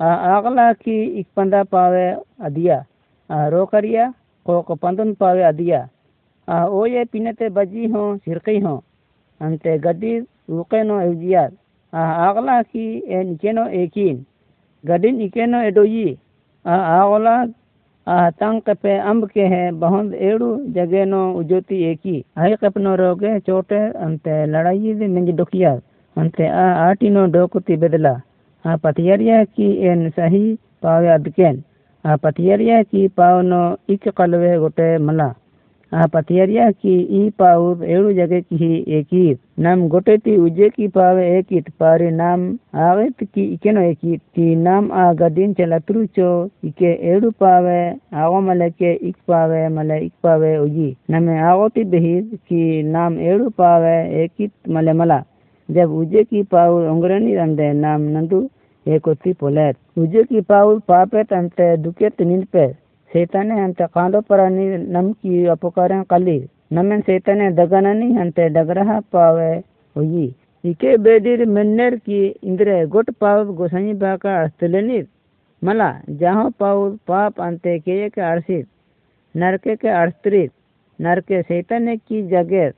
आगला 0.00 0.72
की 0.74 0.96
एक 1.20 1.26
पंदा 1.36 1.62
पावे 1.64 2.06
अदिया 2.46 2.84
रो 3.50 3.64
करिया 3.66 4.12
को 4.46 4.74
पंदन 4.74 5.12
पावे 5.14 5.42
अदिया 5.42 5.80
ओ 6.48 6.86
ये 6.86 7.04
पीने 7.12 7.32
ते 7.32 7.48
बजी 7.50 7.86
हों 7.88 8.16
सिरकी 8.18 8.58
हों। 8.60 8.78
हम 9.40 9.56
गड्डी 9.64 10.18
रुके 10.50 10.82
नो 10.84 11.00
एवजिया 11.00 11.42
आगला 11.92 12.60
की 12.62 12.86
ए 13.08 13.22
निके 13.24 13.52
नो 13.52 13.66
एकीन 13.82 14.24
गड्डी 14.84 15.10
निके 15.12 15.46
नो 15.46 15.60
एडोई। 15.62 16.06
आगला 16.64 17.36
edoyi. 18.07 18.07
A 18.07 18.11
agla 18.11 18.19
ಆ 18.21 18.29
ತಂಕಪೆ 18.31 18.93
ಅಂಬಕೆ 19.01 19.43
ಹೆ 19.47 19.71
ಬಹುಂದ್ 19.79 20.13
ಏಳು 20.19 20.47
ಜಗೇನೋ 20.71 21.19
ಉಜೋತಿ 21.33 21.77
ಏಕಿ 21.81 22.15
ಹೈ 22.37 22.49
ಕಪನೋ 22.55 22.91
ರೋಗೆ 22.95 23.39
ಚೋಟೆ 23.39 23.81
ಅಂತೆ 23.99 24.45
ಲಡಾಯಿ 24.45 24.91
ಮೆಂಜಿ 25.07 25.31
ಡೊಕಿಯ 25.31 25.67
ಅಂತೆ 26.15 26.45
ಆ 26.53 26.65
ಆಟಿನೋ 26.85 27.23
ಡೋಕುತಿ 27.27 27.75
ಬೆದಲ 27.75 28.07
ಆ 28.65 28.75
ಪತಿಯರಿಯ 28.75 29.33
ಕಿ 29.55 29.67
ಎನ್ 29.91 30.05
ಸಹಿ 30.11 30.43
ಪಾವೆ 30.81 31.09
ಅದ್ಕೆನ್ 31.09 31.59
ಆ 32.05 32.15
ಪತಿಯರಿಯ 32.15 32.75
ಕಿ 32.83 33.07
ಪಾವನೋ 33.07 33.61
ಇಕ್ 33.89 34.09
ಕಲವೆ 34.13 34.57
ಗೊಟೆ 34.57 34.97
ಮಲ 34.99 35.21
ಆ 35.93 36.03
ಪತಿಯರಿಯ 36.05 36.63
ಕಿ 36.81 36.95
ಈ 37.19 37.21
ಪಾವು 37.39 37.69
ಏಳು 37.93 38.09
ಜಗೆ 38.11 38.39
ಕಿ 38.49 38.67
ಏಕೀತ್ 38.97 39.39
ನಮ್ 39.65 39.79
ಗೊಟೆತಿ 39.93 40.33
ಉಜೆ 40.45 40.67
ಕಿ 40.75 40.85
ಪಾವೆ 40.97 41.23
ಏಕಿತ್ 41.37 41.71
ಪಾರಿ 41.81 42.09
ನಾಮ್ 42.19 42.43
ಆವೆತ್ 42.87 43.23
ಕಿ 43.33 43.43
ಇಕೆನೋ 43.55 43.83
ಏಕಿತ್ 43.91 44.23
ಕಿ 44.35 44.45
ನಾಮ್ 44.67 44.87
ಆ 45.03 45.05
ಗದಿನ್ 45.21 45.55
ಚಲತ್ರು 45.59 46.03
ಚೋ 46.17 46.29
ಇಕೆ 46.69 46.91
ಏಳು 47.13 47.31
ಪಾವೆ 47.41 47.81
ಆಗೋ 48.23 48.39
ಮಲಕೆ 48.49 48.91
ಇಕ್ 49.09 49.21
ಪಾವೆ 49.25 49.63
ಮಲೆ 49.77 49.97
ಇಕ್ 50.07 50.17
ಪಾವೆ 50.21 50.53
ಉಜಿ 50.65 50.89
ನಮೆ 51.09 51.37
ಆಗೋತಿ 51.49 51.85
ಬೆಹಿದ್ 51.95 52.31
ಕಿ 52.49 52.63
ನಾಮ್ 52.91 53.17
ಏಳು 53.31 53.47
ಪಾವೆ 53.61 53.97
ಏಕಿತ್ 54.23 54.57
ಮಲೆ 54.77 54.95
ಮಲ 55.01 55.11
जब 55.69 55.91
उजे 55.93 56.23
की 56.23 56.41
पाउल 56.43 56.85
अंग्रेनी 56.85 57.33
अंदे 57.35 57.71
नाम 57.75 58.01
नंदु 58.13 58.37
एकोती 58.85 59.33
पोलेत 59.33 59.75
उजे 59.97 60.23
की 60.23 60.41
पाउल 60.43 60.79
पापेत 60.87 61.33
अंते 61.33 61.75
दुकेत 61.77 62.21
निंदपे 62.21 62.65
ಸೇತಾನೆ 63.13 63.55
ಅಂತ 63.65 63.81
ಕಾಂಡೋಪರಾನಿ 63.95 64.65
ನಮ್ಕಿ 64.95 65.35
ಅಪಕಾರ 65.55 65.93
ಕಲಿ 66.11 66.37
ನಮನ್ 66.77 67.03
ಸೇತಾನೆ 67.09 67.45
ದಗನನಿ 67.59 68.09
ಅಂತೆ 68.23 68.43
ಡಗರಹ 68.57 68.91
ಪಾವೆ 69.13 69.53
ಒಯ್ಯಿ 69.95 70.27
ಇಕೆ 70.63 70.91
ಬೇದಿರ್ 71.05 71.43
ಮೆನ್ನೆರ್ 71.55 71.97
ಕಿ 72.07 72.19
ಇಂದ್ರೆ 72.49 72.75
ಗೊಟ್ 72.95 73.11
ಪಾವ 73.23 73.37
ಗೊಸನಿ 73.61 73.93
ಬಾಕ 74.03 74.25
ಅಸ್ತಲೆನಿ 74.45 74.99
ಮಲ 75.61 75.81
ಜಾಹೋ 76.21 76.45
ಪಾವು 76.61 76.83
ಪಾಪ 77.09 77.35
ಅಂತೆ 77.47 77.71
ಕೇಯ 77.85 78.03
के 78.15 78.21
आरसित 78.29 78.67
नरके 79.35 79.73
के 79.81 79.89
आर्स्त्रित 80.01 80.51
नरके 80.99 81.37
सैताने 81.41 81.95
की 82.07 82.17
जगेर 82.31 82.71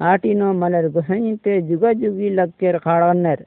आटिनो 0.00 0.48
मलर 0.54 0.86
गोसनीते 0.94 1.54
जुगा 1.68 1.90
जुगी 2.00 2.28
लक्केर 2.38 2.76
खाड़नर 2.84 3.40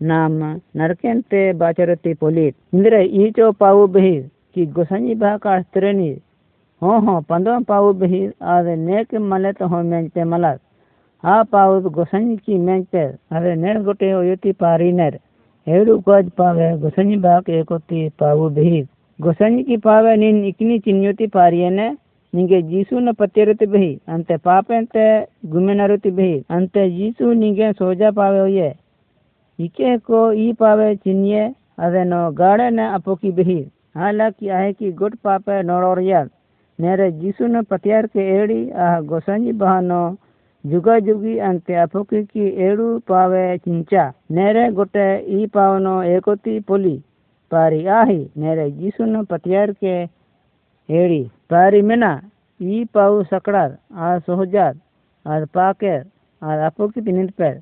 नाम 0.00 0.34
नरकेंते 0.80 1.42
बाचरती 1.54 2.12
पोलित 2.14 2.54
इंद्र 2.72 3.00
ईचो 3.22 3.50
पाऊ 3.62 3.86
बहिर 3.88 4.20
कि 4.54 4.66
गोसाई 4.76 5.14
बा 5.22 5.36
का 5.44 5.60
स्त्रेनी 5.62 6.10
हो 6.82 6.98
हो 7.06 7.20
पंदो 7.28 7.58
पाऊ 7.68 7.92
बही 8.02 8.20
आरे 8.54 8.76
नेक 8.76 9.14
मले 9.30 9.52
तो 9.52 9.66
हो 9.68 9.82
मेंच 9.90 10.10
पे 10.12 10.24
मलत 10.32 10.60
आ 11.24 11.42
पाऊ 11.52 11.80
गोसाई 11.98 12.36
की 12.46 12.58
मेंच 12.68 12.86
पे 12.92 13.04
अरे 13.38 13.54
नेर 13.64 13.82
गोटे 13.88 14.10
होयती 14.10 14.52
पारी 14.62 14.92
नेर 15.00 15.18
हेडु 15.66 15.98
गज 16.08 16.30
पावे 16.38 16.70
गोसाई 16.84 17.16
बा 17.26 17.38
के 17.48 17.62
कोती 17.72 18.08
पाऊ 18.20 18.48
बही 18.58 18.80
गोसाई 19.18 19.62
की 19.64 19.76
पावे 19.88 20.16
निन 20.16 20.44
इकनी 20.52 20.78
चिन्योती 20.86 21.26
पारियने 21.38 21.88
ನಿಂಗೆ 22.32 22.58
ಜೀಸುನ 22.70 23.10
ಪತ್ಯರತಿ 23.20 23.66
ಬಹಿ 23.72 23.92
ಅಂತೆ 24.14 24.34
ಪಾಪೆಂತೆ 24.44 25.04
ಗುಮೆನರುತಿ 25.52 26.10
ಬಹಿ 26.18 26.36
ಅಂತೆ 26.56 26.82
ಜೀಸು 26.96 27.26
ನಿಂಗೆ 27.40 27.68
ಸೋಜಾ 27.80 28.08
ಪಾವೆ 28.18 28.38
ಹೋಯೆ 28.42 28.68
ಇಕೆ 29.58 29.88
ಕೋ 30.08 30.20
ಈ 30.44 30.46
ಪಾವೆ 30.60 30.86
ಚಿನ್ಯೆ 31.04 31.42
ಅದನ್ನು 31.84 32.20
ಗಾಡೆನ 32.40 32.80
ಅಪೋಕಿ 32.98 33.30
ಬಹಿ 33.38 33.58
हाला 33.95 34.29
किया 34.29 34.57
है 34.57 34.71
कि 34.73 34.91
गुट 34.91 35.15
पापे 35.23 35.61
नौरियार 35.63 36.29
नेरे 36.79 37.11
जीशु 37.13 37.47
ने 37.47 37.61
पतियार 37.71 38.07
के 38.07 38.23
एड़ी 38.31 38.69
आह 38.85 38.99
गोसाजी 39.09 39.51
बहानो 39.59 40.03
जुगा 40.63 40.97
जुगी 40.99 41.37
अंत 41.47 41.71
अफुकी 41.71 42.23
की 42.23 42.47
एड़ू 42.65 42.87
पावे 43.07 43.57
चिंचा। 43.57 44.03
नेरे 44.31 44.69
गोटे 44.71 45.05
ई 45.33 45.45
पावनो 45.53 46.01
एकोती 46.03 46.59
पोली 46.67 46.95
पारी 47.51 47.85
आही। 47.97 48.17
नेरे 48.37 48.69
जीशु 48.71 49.05
ने 49.05 49.21
पतियार 49.29 49.71
के 49.83 49.95
एड़ी 50.89 51.21
पारी 51.49 51.81
मेना। 51.81 52.11
ई 52.59 52.83
पाऊ 52.93 53.23
सकड़ार 53.23 53.77
आ 53.93 54.17
सोहजार 54.19 54.73
आर 55.25 55.45
पाकेर 55.53 56.03
आर 56.41 56.59
अफुकी 56.65 57.01
तिनिट 57.01 57.31
पैर। 57.37 57.61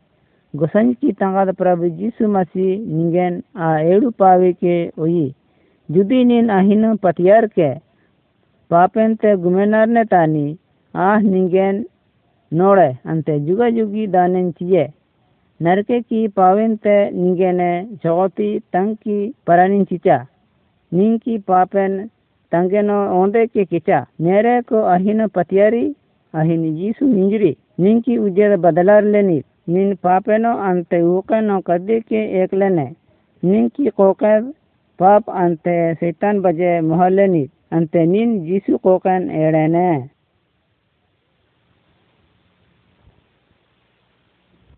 गोसाजी 0.54 0.94
की 0.94 1.12
तांगाद 1.14 1.54
प्रभु 1.56 1.90
जीशु 2.00 2.28
मसी 2.30 2.68
निंगेन 2.88 3.42
आ 3.58 3.78
एड़ू 3.94 4.10
पावे 4.20 4.52
के 4.56 4.78
ओई। 4.98 5.34
निंगेने 17.12 17.72
जगती 18.04 18.58
तंकी 18.74 19.18
परानिन 19.48 19.84
चिचा 19.86 20.18
निंग 20.92 21.20
की 21.20 21.38
पापेन 21.48 22.00
तंगेनो 22.52 22.98
ओंदे 23.22 23.46
के 23.48 23.66
किचा 23.66 24.06
नेरे 24.22 24.60
को 24.62 24.82
अहिन 24.88 25.28
पतियारी 25.28 25.86
अहिन 26.34 26.74
जीसु 26.76 27.06
निंजरी 27.08 27.56
निंग 27.80 28.02
की 28.02 28.18
उजेर 28.18 28.58
बदलार 28.58 29.04
लेनी 29.06 29.42
निन 29.70 29.96
पापेनो 30.04 30.58
अंते 30.70 31.02
ऊकनो 31.10 31.60
कदे 31.68 32.00
के 32.00 32.26
एक 32.44 32.54
लेने 32.54 32.92
निंग 33.44 33.70
की 33.70 33.90
कोकर 33.90 34.40
अंते 34.40 34.42
अंते 34.44 34.52
नीन 34.52 34.63
एड़ेने। 39.32 39.90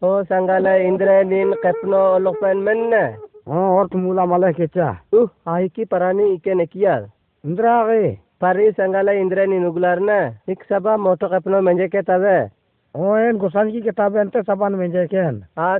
ओ 0.01 0.23
संगाला 0.23 0.75
इंद्र 0.75 1.23
नीन 1.23 1.53
कपनो 1.53 2.01
लोपन 2.19 2.57
मन्ने। 2.57 3.03
हाँ 3.51 3.69
और 3.69 3.87
तुमूला 3.87 4.25
मले 4.25 4.51
के 4.53 4.67
चा 4.67 4.89
उ 5.13 5.25
आई 5.47 5.67
की 5.69 5.85
परानी 5.85 6.33
इके 6.33 6.53
नेकिया 6.53 6.95
इंदिरा 7.43 7.75
गे 7.87 8.11
परी 8.41 8.71
संगाला 8.71 9.11
इंद्र 9.11 9.45
नीन 9.47 9.65
उगलार 9.65 9.99
ने 9.99 10.19
इक 10.51 10.63
सबा 10.63 10.97
मोटो 10.97 11.27
कपनो 11.27 11.61
मंजे 11.61 11.87
के 11.87 12.01
तवे। 12.01 12.64
हाँ 12.95 13.31
गोसाई 13.37 13.71
की 13.71 13.81
किताबें 13.81 14.41
सबान 14.41 14.73
में 14.75 14.91
जाए 14.91 15.21
हाँ 15.57 15.79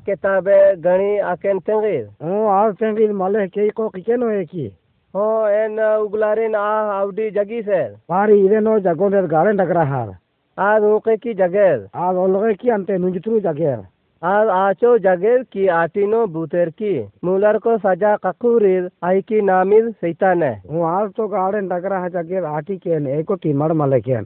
गणी 0.86 1.18
आकेन 1.32 1.60
तेंगिल 1.60 2.06
हाँ 2.24 2.66
आज 2.66 2.84
माले 3.16 3.48
के 3.48 3.70
को 3.70 3.88
किकेन 3.90 4.24
हो 4.24 4.30
एक 4.32 4.50
ही 4.54 4.68
हाँ 5.14 5.50
एन 5.52 5.80
उगलारिन 5.80 6.56
आउडी 6.56 7.30
जगी 7.32 7.62
से 7.62 7.84
पारी 8.10 8.40
इधर 8.46 8.62
नो 8.62 8.78
जगों 8.88 9.10
ने 9.10 10.14
आज 10.58 10.84
ओके 10.84 11.16
की 11.18 11.34
जगह 11.34 12.00
आज 12.00 12.16
ओलोगे 12.16 12.54
की 12.54 12.70
अंते 12.70 12.98
नुजित्रु 12.98 13.40
जगह 13.40 13.86
आज 14.22 14.48
आचो 14.50 14.98
जगह 15.00 15.42
की 15.54 15.68
आतीनो 15.68 16.26
बूतेर 16.28 16.70
की। 16.70 16.94
मूलर 17.24 17.58
को 17.58 17.78
सजा 17.78 18.16
ककुरिल 18.26 18.90
आई 19.04 19.22
की 19.22 19.42
नामिल 19.42 19.92
सीता 19.92 20.34
ने 20.34 20.48
हाँ 20.48 21.02
आज 21.02 21.12
तो 21.18 21.28
गारंट 21.28 21.72
लग 21.74 21.94
है 21.94 22.10
जगह 22.10 22.48
आती 22.50 22.78
के 22.78 23.00
ने 23.00 23.20
एको 23.20 23.36
टीमर 23.44 23.74
माले 23.74 24.00
के 24.02 24.22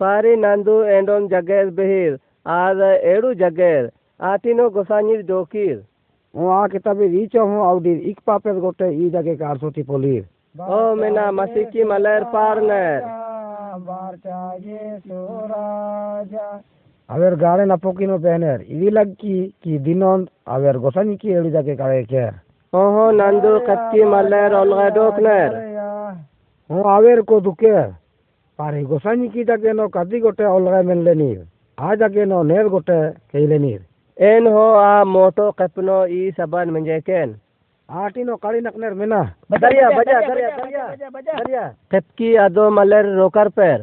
ಪಾರಿನಂದು 0.00 0.76
ಎಂಡೊಮ್ 0.96 1.28
ಜಗ್ಗೇರ್ 1.34 1.70
ಬಿಹಿರ್ 1.78 2.16
ಆರ್ 2.56 2.80
ಏಳು 3.12 3.28
ಜಗ್ಗೇರ್ 3.42 3.86
ಆತಿನೋ 4.20 4.66
ಗೊಸಾಂಜಿರ್ 4.78 5.26
ಡೋಕಿರ್ 5.32 5.82
वहाँ 6.34 6.68
के 6.68 6.78
तभी 6.80 7.06
रीचो 7.08 7.44
हूँ 7.46 7.60
आउडी 7.66 7.92
इक 8.10 8.18
पापेर 8.26 8.54
गोटे 8.60 8.88
ई 8.96 9.08
जगे 9.10 9.34
कार 9.36 9.56
सोती 9.58 9.82
पोलीर 9.84 10.24
ओ 10.68 10.94
मेना 10.94 11.30
मसिकी 11.32 11.84
मलर 11.84 12.24
पार 12.34 12.60
नर 12.62 13.00
अवेर 17.10 17.34
गाड़े 17.36 17.64
न 17.64 17.76
पोकिनो 17.78 18.18
पहनेर 18.18 18.60
इवी 18.68 18.90
लग 18.90 19.14
की 19.16 19.36
की 19.64 19.78
दिनों 19.80 20.14
अवेर 20.48 20.78
गोसानी 20.78 21.16
की 21.16 21.32
एड़ी 21.32 21.50
जगे 21.52 21.76
कारे 21.76 22.02
केर 22.04 22.32
ओहो 22.72 23.10
नंदू 23.14 23.58
कत्ती 23.68 24.04
मलेर 24.06 24.54
ओलगा 24.54 24.88
डोकनर 24.96 25.56
हूँ 26.70 26.84
आवेर 26.90 27.20
को 27.22 27.40
दुकेर 27.40 27.84
পারি 28.58 28.80
গোসাইনি 28.90 29.26
কি 29.34 29.42
যাকেন 29.48 29.80
কাজি 29.96 30.18
গোটে 30.20 30.44
অলগাই 30.50 30.82
মেনলে 30.88 31.14
নির 31.20 31.38
আ 31.78 31.88
যাকেন 32.00 32.32
নের 32.50 32.66
গোটে 32.74 32.98
কেইলে 33.32 33.58
নির 33.64 33.80
এন 34.16 34.44
হো 34.54 34.66
আ 34.84 34.92
মোটো 35.14 35.46
কেপন 35.58 35.88
ই 36.12 36.22
সাবান 36.36 36.66
মেঞ্জে 36.74 36.98
কেন 37.08 37.30
ಆಟಿನೋ 37.88 38.34
ಕಾಳಿನಕ್ನರ್ 38.44 38.94
ಮಿನ 39.00 39.14
ಬದರಿಯಾ 39.52 39.88
ಬಜಾ 39.96 40.16
ದರಿಯಾ 40.28 40.48
ದರಿಯಾ 40.56 40.84
ದರಿಯಾ 41.32 41.64
ಕೆಪ್ಕಿ 41.92 42.30
ಅದೋ 42.44 42.64
ಮಲರ್ 42.78 43.10
ರೋಕರ್ 43.20 43.50
ಪೇರ್ 43.58 43.82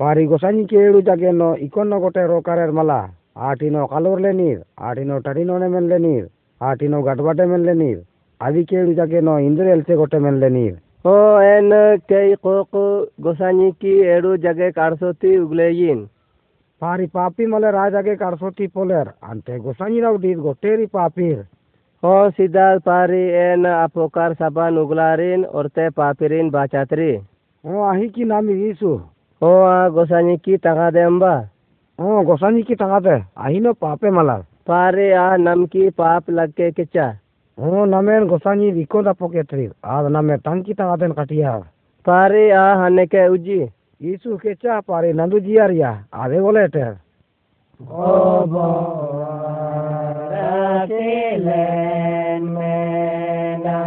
ಪಾರಿ 0.00 0.24
ಗೊಸಾನಿ 0.32 0.62
ಕೇಳು 0.72 1.00
ಜಗೆನೋ 1.08 1.50
ಇಕೊನ್ನೋ 1.66 1.96
ಗೊಟೆ 2.04 2.22
ರೋಕರೆರ್ 2.32 2.72
ಮಲ 2.78 2.92
ಆಟಿನೋ 3.48 3.82
ಕಾಲೋರ್ಲೆ 3.92 4.32
ನೀರ್ 4.40 4.58
ಆಟಿನೋ 4.88 5.16
ಟರಿನೋನೆ 5.26 5.68
ಮೆನ್ಲೆ 5.74 5.98
ನೀರ್ 6.06 6.26
ಆಟಿನೋ 6.60 6.98
ಗಟ್ಬಾಟೆ 7.08 7.46
ಮೆನ್ಲೆ 7.52 7.74
ನೀರ್ 7.82 8.00
ಅದಿ 8.40 8.62
ಕೇಳು 8.72 8.92
ಜಗೆನೋ 8.98 9.34
ಇಂದ್ರೆ 9.48 9.68
ಎಲ್ಸೆ 9.76 9.96
ಗೊಟೆ 10.02 10.20
ಮೆನ್ಲೆ 10.26 10.50
ನೀರ್ 10.56 10.76
एन 11.04 11.70
कई 12.08 12.34
कोक 12.42 12.76
गोसानी 13.22 13.70
की 13.74 13.90
एडो 14.08 14.36
जगह 14.38 14.70
कारसोती 14.70 15.36
उगले 15.38 15.68
यिन 15.70 15.98
पारी 16.82 17.06
पापी 17.08 17.46
मले 17.46 17.70
राज 17.70 17.92
जगह 17.92 18.14
कारसोती 18.16 18.66
पोलर 18.68 19.10
अंते 19.24 19.58
गोसानी 19.60 20.00
ना 20.00 20.10
उडी 20.10 20.32
गोटेरी 20.36 20.86
पापीर। 20.88 21.36
ओ 22.02 22.30
सिद्धार्थ 22.30 22.82
पारी 22.82 23.20
एन 23.40 23.64
अपोकार 23.64 24.34
सबान 24.34 24.78
उगलारिन 24.78 25.44
और 25.46 25.68
ते 25.68 25.88
पापीरिन 25.92 26.50
बाचात्री। 26.50 27.10
ओ 27.64 27.82
आही 27.82 28.08
की 28.08 28.24
नाम 28.24 28.48
यीशु 28.52 28.92
ओ 29.42 29.50
गोसानी 29.92 30.36
की 30.38 30.56
तंगा 30.58 30.88
दे 30.90 31.02
अम्बा 31.02 31.34
ओ 31.98 32.22
गोसानी 32.24 32.62
की 32.62 32.74
तंगा 32.76 33.18
आही 33.38 33.60
नो 33.60 33.72
पापे 33.80 34.10
मला 34.10 34.36
पारे 34.66 35.12
आ 35.14 35.36
नम 35.38 35.66
की 35.66 35.88
पाप 35.92 36.30
लग 36.30 36.50
के 36.52 36.70
किचा। 36.72 37.06
हूँ 37.58 37.86
नमेन 37.88 38.26
गोसाई 38.28 38.70
रिको 38.78 39.02
दापो 39.02 39.28
के 39.28 39.42
तरी 39.50 39.68
आद 39.96 40.06
नमे 40.16 40.36
तंकी 40.46 40.74
तक 40.74 40.80
आदेन 40.94 41.12
कटिया 41.18 41.52
पारे 42.06 42.50
आ 42.50 42.64
हने 42.82 43.06
के 43.06 43.26
उजी 43.34 43.60
ईसु 44.12 44.36
के 44.42 44.54
चा 44.54 44.80
पारे 44.88 45.12
नंदू 45.20 45.38
जी 45.46 45.56
आ 45.56 45.66
रिया 45.72 45.90
आदे 46.24 46.40
बोले 46.46 46.66
टेर 46.74 46.92
ओ 47.80 48.10
बो 48.52 48.66
रातेले 50.32 51.62
मेना 52.54 53.78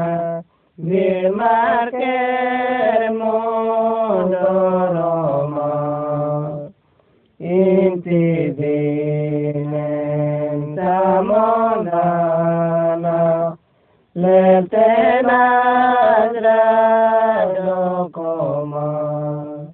siempre 14.37 15.23
más 15.23 16.31
grano 16.33 18.09
coma. 18.11 19.73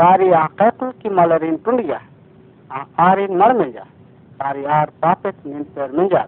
सारी 0.00 0.30
आकल 0.32 0.90
की 1.00 1.08
मलरिन 1.14 1.56
टूट 1.64 1.80
गया 1.80 2.00
आरिन 3.00 3.36
मर 3.36 3.52
मिल 3.56 3.72
जा 3.72 3.82
सारी 4.40 4.64
आर 4.74 4.90
पापित 5.02 5.46
नींद 5.46 5.64
पर 5.76 5.90
मिल 5.92 6.08
जा 6.08 6.24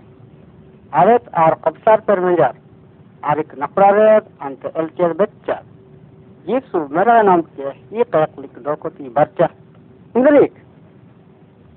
आरत 0.93 1.29
आर 1.41 1.55
कब्सार 1.65 2.01
पर 2.09 2.21
जा 2.37 2.53
आरिक 3.25 3.55
नपरारेत 3.59 4.25
अंत 4.43 4.65
एलचेर 4.67 5.13
बच्चा 5.21 5.59
यीशु 6.47 6.79
मेरा 6.93 7.21
नाम 7.23 7.41
के 7.51 7.69
ये 7.97 8.05
कयक 8.13 8.39
लिख 8.41 8.59
दो 8.61 8.75
को 8.83 8.89
ती 8.91 9.09
बच्चा 9.17 9.49
इंग्लिक 10.15 10.55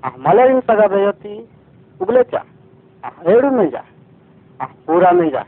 आ 0.02 0.10
मलरिन 0.20 0.60
सगा 0.68 0.86
बेयोती 0.94 1.36
उगले 2.00 2.22
चा 2.32 2.42
आ 3.04 3.10
एड़ू 3.32 3.50
मिल 3.52 3.70
जा 3.70 3.84
आ 4.60 4.66
पूरा 4.86 5.12
मिल 5.20 5.30
जा 5.30 5.44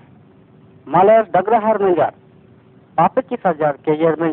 मलर 0.86 1.28
डगरहार 1.34 1.82
मिल 1.82 1.94
जा 1.94 2.10
पापे 2.98 3.22
की 3.22 3.36
सजा 3.38 3.72
केयर 3.84 4.16
मिल 4.20 4.32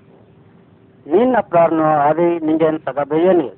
ಪ್ರಾರ್ನು 1.46 1.86
ಅದಿ 2.06 2.28
ನಿಂಗೇನ್ 2.46 2.78
ಸಗ 2.86 3.00
ಬೇಯನಿ 3.08 3.48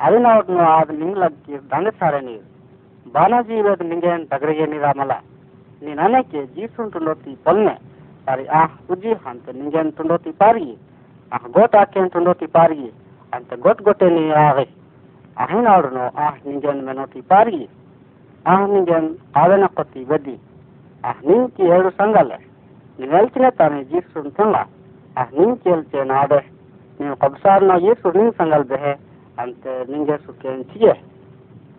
ಅದಿನವಟ್ನು 0.00 0.62
ಆದ 0.70 0.90
ನಿಂಗ್ಲಕ್ಕಿ 1.00 1.54
ದಂಡಸಾರನಿ 1.72 2.36
ಬಾನಾಜಿ 3.06 3.56
ವೇದ 3.66 3.82
ನಿಂಗೇನ್ 3.90 4.24
ದಗರಿಗೇನಿ 4.30 4.78
ರಾಮಲ 4.78 5.12
ನೀ 5.82 5.92
ನನಕ್ಕೆ 5.94 6.40
ಜೀಸುನ್ 6.54 6.90
ತುಂಡೋತಿ 6.92 7.32
ಪೊಲ್ನೆ 7.46 7.74
ಸಾರಿ 8.26 8.44
ಆ 8.50 8.60
ಉಜ್ಜಿ 8.90 9.12
ಅಂತ 9.26 9.48
ನಿಂಗೇನ್ 9.58 9.90
ತುಂಡೋತಿ 9.92 10.32
ಪಾರಿಗೆ 10.40 10.76
ಆ 11.32 11.38
ಗೋಟ್ 11.56 11.76
ಹಾಕೇನ್ 11.76 12.10
ತುಂಡೋತಿ 12.10 12.46
ಪಾರಿಗೆ 12.56 12.90
ಅಂತ 13.32 13.52
ಗೊಟ್ 13.58 13.82
ಗೊಟ್ಟೆ 13.82 14.08
ನೀ 14.16 14.24
ಆಗೆ 14.42 14.66
ಅಹಿನಾಡ್ನು 15.36 16.04
ಆ 16.18 16.28
ನಿಂಗೇನ್ 16.46 16.82
ಮೆನೋತಿ 16.82 17.20
ಪಾರಿಗೆ 17.30 17.68
ಆ 18.44 18.56
ನಿಂಗೇನ್ 18.66 19.08
ಆವೆನ 19.36 19.66
ಕೊತ್ತಿ 19.76 20.02
ಬದ್ದಿ 20.04 20.36
ಆ 21.04 21.12
ನಿಂಕಿ 21.28 21.64
ಏಳು 21.76 21.90
ಸಂಗಲೆ 22.00 22.38
ನೀನ್ 22.98 23.12
ಹೇಳ್ತೀನಿ 23.12 23.50
ತಾನೆ 23.58 23.78
ಜೀಸುನ್ 23.84 24.30
ತುಂಗ 24.36 24.56
ಆ 25.16 25.24
ನಿಂಕಿ 25.32 25.66
ಹೇಳ್ತೇ 25.70 26.02
ನಾಡೆ 26.10 26.40
ನೀವು 27.00 27.14
ಕಬ್ಸಾರ್ನ 27.24 27.74
ಯೇಸು 27.86 28.12
ನಿಂಗ್ 28.18 28.36
ಸಂಗಲ್ 28.40 28.66
ಬೆಹೆ 28.72 28.94
ಅಂತ 29.42 29.66
ನಿಂಗೆ 29.92 30.16
ಸುಖೇನ್ 30.26 30.62
ಚಿಗೆ 30.72 30.94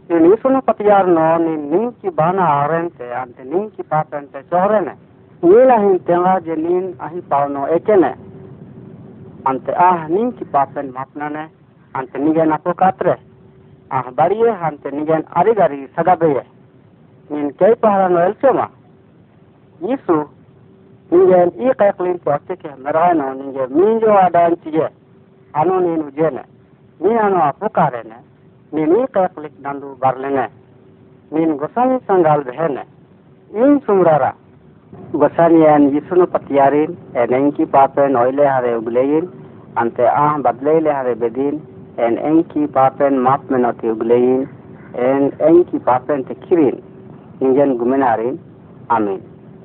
ನೀನು 0.09 0.25
ಯೇಸುನ 0.33 0.57
ಪತಿಯಾರ್ನೋ 0.69 1.27
ನೀನ್ 1.45 1.63
ನಿಂಕಿ 1.73 2.09
ಬಾನ 2.19 2.39
ಆರೆಂತೆ 2.59 3.07
ಅಂತ 3.23 3.39
ನಿಂಕಿ 3.53 3.83
ಪಾಪಂತೆ 3.93 4.41
ಚೋರೆನೆ 4.51 4.95
ನೀನ 5.43 5.71
ಹಿನ್ 5.83 5.99
ತೆಂಗಾಜೆ 6.09 6.55
ನೀನ್ 6.67 6.87
ಅಹಿ 7.05 7.21
ಪಾವನೋ 7.31 7.63
ಏಕೆನೆ 7.77 8.11
ante 9.45 9.71
ah 9.77 10.07
ninki 10.07 10.43
papen 10.45 10.89
mapnane 10.91 11.43
ante 11.95 12.17
nigen 12.17 12.51
apokatre 12.51 13.15
ah 13.91 14.05
bariye 14.11 14.49
ante 14.59 14.89
nigen 14.89 15.23
arigari 15.31 15.87
sagabeye 15.95 16.43
nin 17.29 17.53
kei 17.53 17.75
pahara 17.75 18.09
no 18.09 18.19
elsema 18.19 18.67
Yesu 19.81 20.17
nigen 21.11 21.53
i 21.59 21.73
kaiklin 21.75 22.17
potike 22.19 22.71
merano 22.77 23.27
ninge 23.33 23.63
minjo 23.69 24.11
adan 24.17 24.57
tige 24.57 24.87
anu 25.52 25.80
ninu 25.80 26.10
jene 26.16 26.42
ni 27.00 27.16
ano 27.18 27.42
apokarene 27.50 28.18
nin 28.72 28.92
i 28.96 29.06
kaiklik 29.14 29.52
nandu 29.64 29.96
barlene 30.02 30.46
nin 31.32 31.56
gosani 31.56 31.98
sangal 32.06 32.44
behene 32.44 32.82
in 33.54 33.80
sumrara 33.86 34.32
gosani 35.12 35.62
en 35.74 35.90
yisunu 35.94 36.26
patiyarin 36.26 36.96
en 37.14 37.32
enki 37.38 37.66
papen 37.66 38.16
oile 38.16 38.44
hare 38.46 38.76
ugleyin 38.78 39.26
ante 39.76 40.04
ah 40.06 40.38
badleile 40.44 40.90
hare 40.98 41.14
bedin 41.14 41.60
en 41.96 42.18
enki 42.30 42.66
papen 42.76 43.18
map 43.26 43.40
menoti 43.50 43.90
ugleyin 43.94 44.46
en 44.94 45.32
enki 45.48 45.78
papen 45.78 46.24
te 46.24 46.34
kirin 46.46 46.78
ingen 47.40 47.76
gumenarin 47.78 48.38
amin 48.88 49.20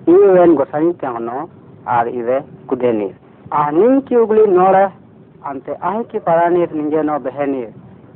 iwe 0.08 0.40
en 0.44 0.56
gosani 0.56 0.94
tengno 1.02 1.50
ar 1.86 2.08
iwe 2.08 2.38
kudenir 2.68 3.14
ah 3.52 3.70
ninki 3.72 4.18
ugli 4.18 4.48
nore 4.58 4.86
ante 5.50 5.74
ah 5.82 6.04
ki 6.10 6.20
paranir 6.20 6.70
ningeno 6.74 7.20
behenir 7.26 7.70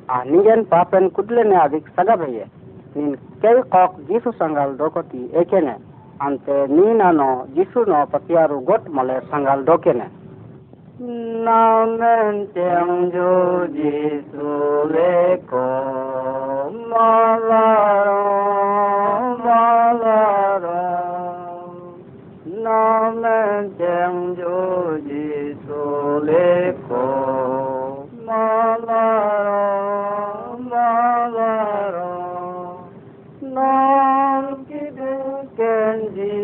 ah 0.07 0.23
ningen 0.25 0.65
papen 0.71 1.09
kudlene 1.15 1.55
adik 1.65 1.85
sagabeye 1.95 2.45
nin 2.95 3.17
kei 3.41 3.61
kok 3.73 3.93
jisu 4.09 4.31
sangal 4.39 4.73
dokoti 4.77 5.21
ekene 5.41 5.75
ante 6.19 6.55
ninano 6.75 7.29
jisu 7.55 7.85
no 7.91 7.99
patiaru 8.11 8.57
got 8.65 8.83
mole 8.95 9.21
sangal 9.31 9.63
dokene 9.69 10.07
namen 11.45 12.47
tiangjo 12.53 13.67
jisu 13.77 14.49
leko 14.93 15.67
malaro 16.91 18.23
malaro 19.45 21.08
Nam 22.69 23.21
lên 23.21 23.71
chẳng 23.79 24.35
chú 24.37 24.97
Di 25.05 25.53
su 25.67 26.19
lê 26.23 26.73
cô 26.89 28.05
ma 28.25 28.77
la 28.87 29.09
ma 30.71 31.27
la 31.27 31.91
ro 31.91 32.77
non 33.41 34.65
ki 34.69 34.81
du 34.97 35.13
ken 35.57 35.97
gì 36.15 36.37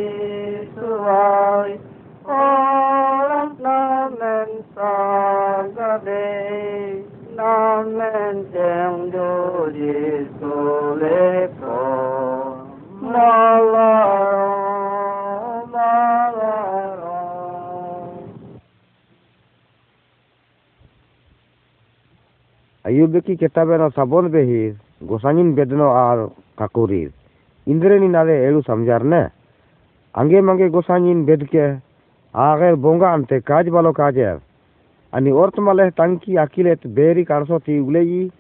su 0.76 1.04
ai. 1.04 1.78
Ô 2.24 2.44
lắc 3.30 4.50
sa 4.76 4.94
ra 5.76 6.00
đê 6.06 6.94
nó 7.36 7.82
lên 7.82 8.46
chẳng 8.54 9.10
chú 9.14 9.72
gì 9.74 10.26
su 10.40 10.96
lê 10.96 11.48
cô 11.62 11.78
ma 13.02 13.60
la 13.60 13.95
ayubeki 22.86 23.38
ketabeno 23.38 23.90
sabon 23.90 24.30
behir 24.30 24.76
gosanin 25.02 25.56
bedno 25.56 25.90
ar 25.90 26.30
kakurir 26.58 27.10
indreni 27.66 28.08
nare 28.08 28.36
elu 28.48 28.62
samjarne 28.64 29.22
ange 30.14 30.42
mange 30.42 30.70
gosanin 30.70 31.26
bedke 31.26 31.82
ager 32.34 32.76
bonga 32.76 33.08
ante 33.14 33.42
kaj 33.42 33.64
balo 33.78 33.94
kajer 33.94 34.38
ani 35.14 35.32
ortmale 35.32 35.92
tanki 35.92 36.38
akilet 36.38 36.88
beri 37.00 37.26
karsoti 37.26 37.80
uleyi 37.80 38.32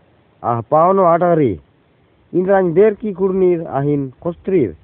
ah 0.44 0.62
paono 0.70 1.10
adari 1.16 1.60
indran 2.34 2.74
ber 2.74 2.94
ki 3.02 3.14
kurnir 3.14 3.66
ahin 3.80 4.14
kostrir 4.20 4.76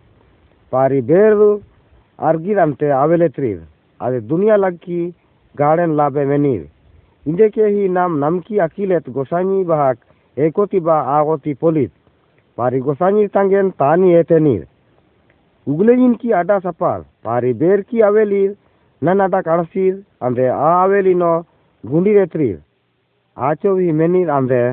pari 0.72 1.02
beru 1.02 1.62
argir 2.18 2.58
ante 2.58 2.88
aveletrir 3.04 3.60
ade 4.00 4.20
dunia 4.22 4.58
lagki 4.58 5.14
garden 5.56 5.96
labe 5.96 6.26
इंदेके 7.26 7.66
ही 7.66 7.88
नाम 7.90 8.18
नमकी 8.26 8.58
अकिलेत 8.66 9.10
गोसाई 9.18 9.64
बाहक 9.72 9.98
एकोती 10.38 10.80
बा 10.88 10.96
आगोती 11.18 11.54
polit 11.62 11.92
पारी 12.58 12.80
गोसाई 12.88 13.28
तंगेन 13.36 13.70
तानी 13.82 14.14
एतेनीर 14.20 14.66
उगले 15.68 15.94
इनकी 16.06 16.32
आडा 16.40 16.58
सपार 16.60 17.00
पारी 17.26 17.54
बेर 17.62 17.82
की 17.90 18.02
अवेलीर 18.10 18.56
none 19.02 19.20
अडा 19.26 19.42
कड़सीर 19.42 19.94
अंदे 20.28 20.48
आ 20.48 20.72
अवेली 20.84 21.14
no 21.22 21.32
गुंडी 21.84 22.14
रेत्रीर 22.14 22.58
आचो 23.38 23.76
भी 23.76 23.92
मेनीर 24.02 24.30
अंदे 24.38 24.64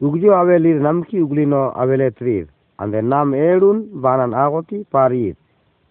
उगजो 0.00 0.32
अवेलीर 0.40 0.80
नमकी 0.86 1.20
उगली 1.20 1.44
नो 1.54 1.62
अवेले 1.84 2.10
त्रीर 2.18 2.44
अंदे 2.78 3.00
नाम 3.14 3.34
एडुन 3.34 3.82
बानन 4.06 4.34
आगोती 4.44 4.82
पारीर 4.92 5.34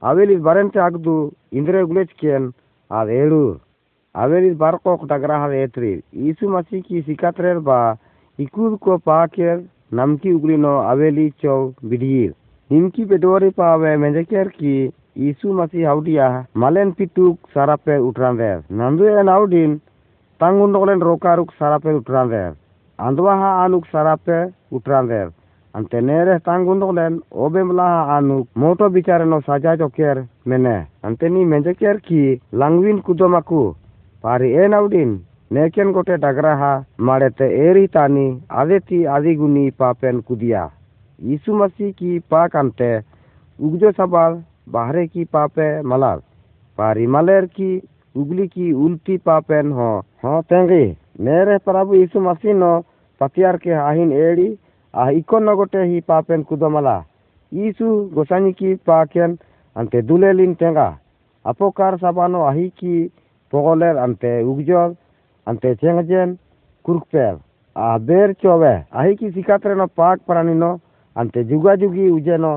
अवेली 0.01 0.35
बरंते 0.47 0.79
आगदू 0.87 1.15
इंद्रे 1.59 1.81
उगलेच 1.81 2.11
केन 2.21 2.51
आद 2.91 3.09
एडुर 3.19 3.53
isu 6.13 6.49
masi 6.49 6.81
ki 6.81 7.01
sikatrer 7.05 7.59
ba 7.59 7.97
ikur 8.37 8.77
ko 8.79 8.97
paker 8.99 9.63
namki 9.91 10.33
uglino 10.37 10.73
aveli 10.89 11.33
chow 11.41 11.73
bidir 11.81 12.33
nimki 12.69 13.05
bedori 13.05 13.49
pawe 13.51 13.97
menjeker 13.97 14.51
ki 14.57 14.93
isu 15.15 15.53
masi 15.53 15.81
haudia 15.89 16.45
malen 16.53 16.93
pituk 16.93 17.37
sarape 17.53 17.95
utranver 18.09 18.61
nandu 18.69 19.09
en 19.19 19.29
audin 19.29 19.81
tangundolen 20.39 21.01
rokaruk 21.01 21.49
sarape 21.59 21.89
utranver 21.99 22.53
andwaha 22.97 23.65
anuk 23.65 23.85
sarape 23.91 24.53
utranver 24.71 25.27
ante 25.73 26.01
nere 26.01 26.39
tangundolen 26.45 27.21
obemlaha 27.31 28.17
anuk 28.17 28.47
moto 28.55 28.89
bicareno 28.89 29.41
saja 29.41 29.77
joker 29.77 30.17
mene 30.45 30.75
anteni 31.01 31.45
menjeker 31.45 31.97
ki 32.07 32.23
pari 34.23 34.49
en 34.63 34.73
audin 34.77 35.09
neken 35.55 35.89
gote 35.95 36.15
dagraha 36.23 36.71
marete 37.07 37.47
eri 37.67 37.87
tani 37.95 38.27
adeti 38.59 38.99
adiguni 39.15 39.63
papen 39.79 40.21
kudia 40.27 40.61
yisu 41.29 41.55
masi 41.61 41.87
ki 41.97 42.11
pakante 42.31 42.91
ugjo 43.65 43.89
sabal 43.97 44.37
bahre 44.75 45.03
ki 45.13 45.25
pape 45.33 45.67
malal 45.91 46.21
pari 46.77 47.07
maler 47.15 47.47
ki 47.55 47.71
ugli 48.21 48.45
ki 48.53 48.67
ulti 48.85 49.17
papen 49.27 49.73
ho 49.79 49.89
ho 50.21 50.33
tengi 50.51 50.85
mere 51.25 51.57
prabu 51.65 51.99
yisu 52.01 52.23
masi 52.27 52.55
no 52.61 52.71
patiar 53.19 53.55
ke 53.63 53.73
ahin 53.89 54.13
eri 54.27 54.47
ah 54.93 55.09
ikon 55.19 55.51
gote 55.59 55.81
hi 55.91 55.99
papen 56.11 56.45
kudomala 56.51 56.95
yisu 57.59 57.89
gosani 58.15 58.53
ki 58.61 58.71
paken 58.87 59.35
ante 59.75 59.99
dulelin 60.07 60.55
tenga 60.63 60.87
apokar 61.51 61.91
sabano 62.05 62.45
ahi 62.51 62.65
ki 62.79 62.95
pogoler 63.53 63.95
ante 64.05 64.31
ugjol 64.51 64.91
ante 65.49 65.69
cengjen 65.81 66.37
kurkpel 66.85 67.37
a 67.85 67.87
ber 68.07 68.33
chowe 68.41 68.73
ahi 68.99 69.15
ki 69.19 69.31
sikatre 69.35 69.75
no 69.77 69.87
pak 69.87 70.25
pranino 70.27 70.71
ante 71.21 71.39
juga 71.51 71.77
jugi 71.81 72.09
ujeno 72.17 72.53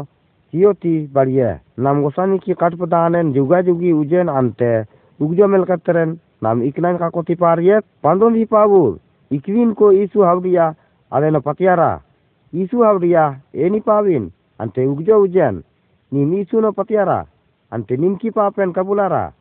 hioti 0.53 0.95
bariye 1.15 1.51
nam 1.77 2.03
gosani 2.03 2.39
ki 2.45 2.55
katpadanen 2.61 3.35
juga 3.37 3.63
jugi 3.67 3.93
ujen 4.03 4.29
ante 4.39 4.73
ugjo 5.21 5.47
melkatren 5.53 6.11
nam 6.43 6.63
iknan 6.69 6.99
kakoti 7.01 7.37
pariet 7.43 7.85
pandon 8.03 8.35
hi 8.41 8.47
pabur 8.53 8.93
ikwin 9.31 9.75
ko 9.75 9.93
isu 9.93 10.23
havdia 10.23 10.75
aleno 11.11 11.41
patiara. 11.41 12.01
Isu 12.53 12.83
havdia 12.83 13.41
eni 13.53 13.81
pawin 13.81 14.31
ante 14.59 14.87
ugjo 14.87 15.21
ujen. 15.23 15.63
Nim 16.13 16.35
isu 16.35 16.61
no 16.61 16.73
patiara 16.73 17.27
ante 17.71 17.97
nimki 17.97 18.31
papen 18.31 18.73
kabulara 18.73 19.33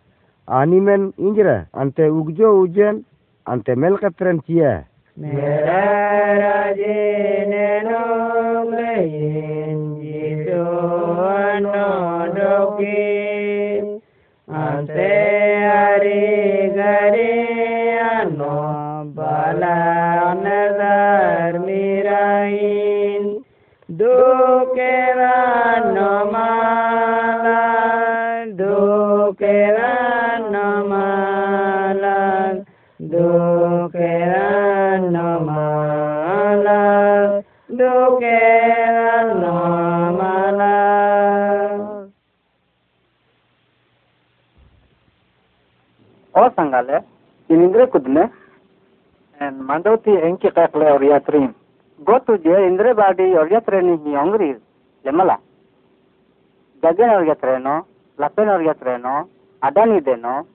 animen 0.48 1.14
injre 1.18 1.66
ante 1.74 2.10
ugjo 2.10 2.54
ujen 2.62 3.04
ante 3.46 3.76
melkatren 3.76 4.40
cie 4.46 4.86
ante 14.48 15.25
o 46.36 46.50
sangale 46.56 47.04
inindre 47.50 47.88
kudne 47.88 48.30
En 49.40 49.56
mandoti 49.68 50.12
enki 50.16 50.50
kakle 50.52 50.92
oriatrim. 50.94 51.54
Gotu 52.08 52.38
je 52.44 52.68
indre 52.68 52.94
badi 52.94 53.34
or 53.34 53.42
oriatreni 53.42 53.98
hi 54.04 54.16
ongrir. 54.16 54.60
Lemala. 55.04 55.40
Jagen 56.82 57.10
oriatreno, 57.10 57.86
lapen 58.18 58.50
oriatreno, 58.50 59.28
adani 59.62 60.02
deno, 60.02 60.46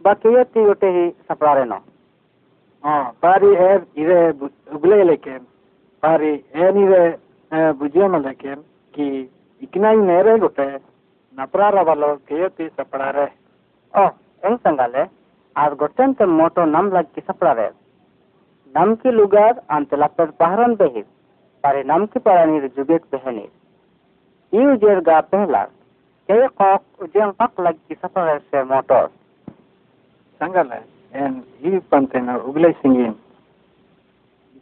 bakiyati 0.00 0.60
utehi 0.60 1.14
saprareno. 1.28 1.80
Oh, 2.84 3.12
pari 3.20 3.54
er 3.54 3.82
ire 3.94 4.32
ugle. 4.72 5.18
Pari 6.00 6.44
en 6.52 6.76
ire 6.76 7.18
bujema 7.78 8.18
lekem 8.18 8.64
ki 8.92 9.28
iknai 9.60 9.96
nere 9.96 10.38
gote 10.38 10.80
naprara 11.36 11.84
valo 11.84 12.18
kiyoti 12.26 12.70
saprare. 12.76 13.32
Oh, 13.94 14.10
eng 14.42 14.58
आर 15.56 15.74
गोटेन 15.74 16.12
ते 16.12 16.26
मोटो 16.26 16.64
नम 16.64 16.90
लग 16.92 17.06
की 17.14 17.20
सपड़ा 17.20 17.52
रे 17.52 17.68
नम 18.74 18.94
की 18.94 19.10
लुगार 19.10 19.60
अंत 19.70 19.94
लपर 19.94 20.30
पहरन 20.32 20.74
बहे, 20.74 21.02
पर 21.64 21.84
नम 21.86 22.06
की 22.06 22.20
परानी 22.20 22.60
जुगेत 22.68 23.02
बहने। 23.12 23.48
यू 24.52 24.74
जेर 24.76 25.00
गा 25.00 25.20
पहला, 25.22 25.62
के 26.28 26.46
कॉक 26.48 27.02
उजेन 27.02 27.30
पक 27.30 27.60
लग 27.60 27.74
की 27.88 27.94
सपड़ा 27.94 28.36
से 28.38 28.62
मोटो। 28.64 29.06
संगल 30.40 30.72
एन 31.14 31.42
यू 31.62 31.80
पंते 31.90 32.20
न 32.20 32.36
उगले 32.38 32.70
सिंगिन। 32.72 33.12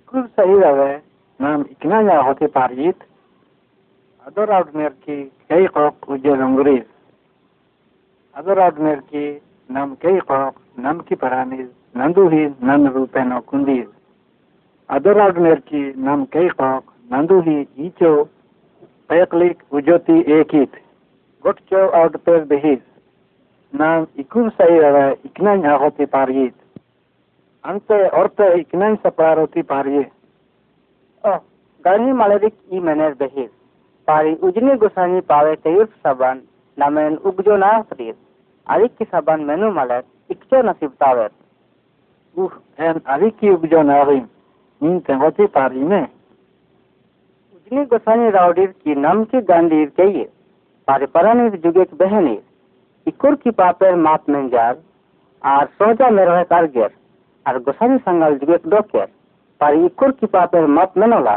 कुल 0.09 0.23
सही 0.27 0.59
रहे, 0.59 0.97
नाम 1.41 1.65
इकना 1.71 2.01
या 2.03 2.21
होते 2.21 2.47
पारित। 2.49 3.05
अदर 4.25 4.51
आउटनेर 4.53 4.89
की 5.05 5.23
कई 5.51 5.67
कॉक 5.67 6.11
उजेन 6.11 6.41
अंग्रेज़। 6.41 6.85
अदर 8.37 8.59
आउटनेर 8.59 8.99
की 9.07 9.25
nam 9.71 9.97
kay 10.03 10.19
kok 10.29 10.55
nam 10.85 11.01
ki 11.09 11.17
paranis 11.23 11.69
nandu 11.95 12.29
hi 12.33 12.43
nan 12.69 12.87
rupeno 12.95 13.41
kundis. 13.51 13.89
Ador 14.95 15.21
out 15.25 15.37
merki 15.47 15.83
nam 16.07 16.27
kay 16.37 16.49
kok 16.61 16.85
nandu 17.11 17.41
hi 17.49 17.57
icho 17.89 18.13
payaklik 19.09 19.59
ujoti 19.81 20.17
ekit. 20.39 20.73
Gotcho 21.43 21.83
out 22.01 22.17
per 22.25 22.41
behis. 22.53 22.81
Nam 23.73 24.09
ikur 24.23 24.51
sahirave 24.57 25.05
iknanya 25.29 25.77
hote 25.83 26.07
parit. 26.15 26.55
Ante 27.65 27.99
orte 28.23 28.47
iknan 28.63 28.99
saparoti 29.05 29.63
parie. 29.75 30.05
Oh, 31.25 31.39
gani 31.85 32.13
malerik 32.23 32.55
i 32.73 32.81
mener 32.89 33.15
behir. 33.23 33.51
Pari 34.07 34.35
ujni 34.49 34.75
gusani 34.83 35.23
pawe 35.31 35.55
teyur 35.67 35.89
saban 36.03 36.43
namen 36.77 37.19
ugjo 37.25 37.57
na 37.65 37.73
frir. 37.93 38.17
अधिक 38.71 38.91
के 38.97 39.05
संबंध 39.07 39.47
में 39.47 39.57
नुमाले 39.57 39.99
नसीब 40.63 40.91
tower 41.01 41.31
उह 42.37 42.51
हैं 42.81 42.93
अधिक 43.07 43.37
की 43.39 43.51
उपजो 43.51 43.83
नारीम 43.85 44.27
नीं 44.81 44.99
तेवती 45.01 45.47
पारी 45.49 45.83
में। 45.83 46.03
उजनी 46.03 47.85
गोसानी 47.87 48.31
रावडीर 48.31 48.67
की 48.67 48.95
नम 48.97 49.23
की 49.25 49.41
गांधीर 49.47 49.89
चाहिए 49.97 50.29
पारिपरण 50.89 51.47
इस 51.47 51.61
जुगे 51.63 51.85
की 51.85 51.97
बहनी, 51.97 52.39
इकुर 53.07 53.35
की 53.37 53.51
पापेर 53.53 53.95
माप 53.97 54.29
में 54.29 54.49
जार 54.49 54.77
आर 55.45 55.67
सोचा 55.75 56.11
मेरा 56.11 56.37
है 56.37 56.45
कारगर, 56.45 56.91
आर 57.47 57.59
गोसानी 57.61 57.99
संगल 58.01 58.37
जुगे 58.39 58.59
की 58.59 58.71
डॉक्टर 58.71 59.07
पर 59.61 59.75
इकुर 59.77 60.11
की 60.13 60.27
पापेर 60.29 60.67
माप 60.69 60.97
में 60.97 61.07
नोला 61.07 61.35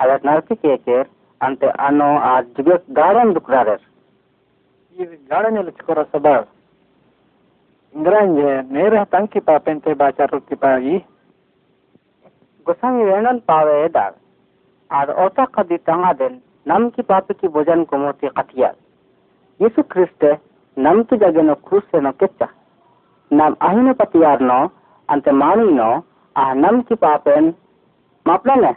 अलग 0.00 0.26
नरकी 0.26 0.54
के 0.56 0.76
केर 0.78 1.04
अंते 1.40 1.66
अनो 1.80 2.10
आज 2.26 2.44
जुगे 2.56 2.76
गारं 2.94 3.32
दुकरारे 3.32 3.76
ये 4.96 5.04
गारं 5.30 5.50
ने 5.50 5.62
लिखकर 5.62 6.02
सबर। 6.04 6.44
Grande, 7.94 8.68
meron 8.70 9.06
tang 9.10 9.26
kipapen 9.26 9.82
te 9.82 9.94
bacharot 9.94 10.42
kipagi. 10.48 11.04
गोसाई 12.66 13.04
रेणन 13.04 13.38
पावे 13.48 13.88
दाग 13.88 14.12
आर 14.90 15.10
ओता 15.24 15.44
कदी 15.56 15.76
तंगा 15.88 16.12
देन 16.12 16.34
नम 16.68 16.88
की 16.92 17.02
पाप 17.02 17.30
की 17.32 17.48
भोजन 17.48 17.84
को 17.88 17.96
मोती 17.98 18.28
कटिया 18.28 18.68
यीशु 19.60 19.82
ख्रिस्ट 19.92 20.24
नम 20.76 21.02
तु 21.02 21.16
तो 21.16 21.20
जगे 21.22 21.42
नो 21.42 21.54
क्रूस 21.64 21.84
से 21.92 22.00
नो 22.00 22.10
केच्चा। 22.20 22.48
नम 23.30 23.56
आहिने 23.62 23.92
पतियार 23.96 24.40
नो 24.40 24.58
अंते 25.08 25.32
मानी 25.32 25.72
नो 25.72 25.88
आ 26.36 26.52
नम 26.54 26.80
की 26.84 26.94
पापेन 27.00 27.44
मापले 28.26 28.56
ने। 28.60 28.72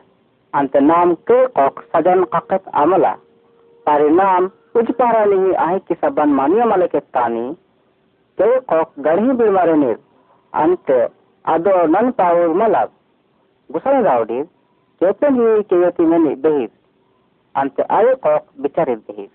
अंते 0.54 0.80
नाम 0.82 1.14
के 1.28 1.46
कोक 1.52 1.84
सजन 1.92 2.24
ककत 2.32 2.72
अमला 2.74 3.14
पारे 3.86 4.10
नाम 4.12 4.50
उज 4.76 4.92
पारा 4.96 5.26
नहीं 5.26 5.54
आहि 5.66 5.80
की 5.84 5.96
सबन 6.00 6.30
मानिया 6.40 6.66
मले 6.66 6.88
के 6.88 7.00
तानी। 7.12 7.46
Kok 8.38 8.90
garhi 8.98 9.34
bilmare 9.34 9.76
nir 9.78 9.98
ante 10.54 11.10
ado 11.44 11.88
nan 11.88 12.14
pawur 12.14 12.54
malab 12.54 12.90
gusani 13.72 14.04
raudi 14.04 14.40
kepen 15.00 15.36
hi 15.36 15.64
keyoti 15.70 16.04
meni 16.04 16.36
behir 16.36 16.70
ante 17.54 17.82
ayo 17.90 18.18
kok 18.18 18.44
bicarir 18.62 19.00
behir 19.08 19.30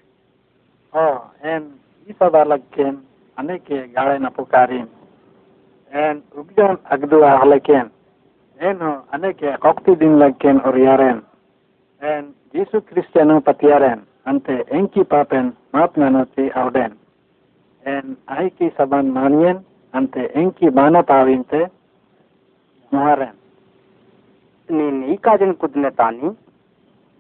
Oh, 0.97 1.29
en 1.45 1.77
isada 2.09 2.45
lagken 2.45 3.05
aneke 3.37 3.93
gare 3.93 4.19
na 4.19 4.31
pukarim. 4.31 4.89
En 5.93 6.23
ugjon 6.33 6.79
agdu 6.89 7.21
ahleken. 7.25 7.91
Eno 8.61 9.05
aneke 9.13 9.59
kokti 9.61 9.97
din 10.01 10.19
lagken 10.19 10.63
oriaren. 10.65 11.21
En 12.01 12.35
Jesu 12.55 12.81
Kristiano 12.81 13.41
patiaren. 13.41 14.07
Ante 14.25 14.65
enki 14.71 15.05
papen 15.05 15.53
map 15.73 15.97
nanoti 15.97 16.51
auden. 16.55 16.97
En 17.87 18.17
aiki 18.27 18.71
saban 18.77 19.07
manien 19.17 19.59
ante 19.93 20.23
enki 20.41 20.71
bana 20.71 21.03
pavinte 21.03 21.61
muharen. 22.93 23.35
nin 24.69 24.97
ikajin 25.15 25.55
kudnetani 25.61 26.29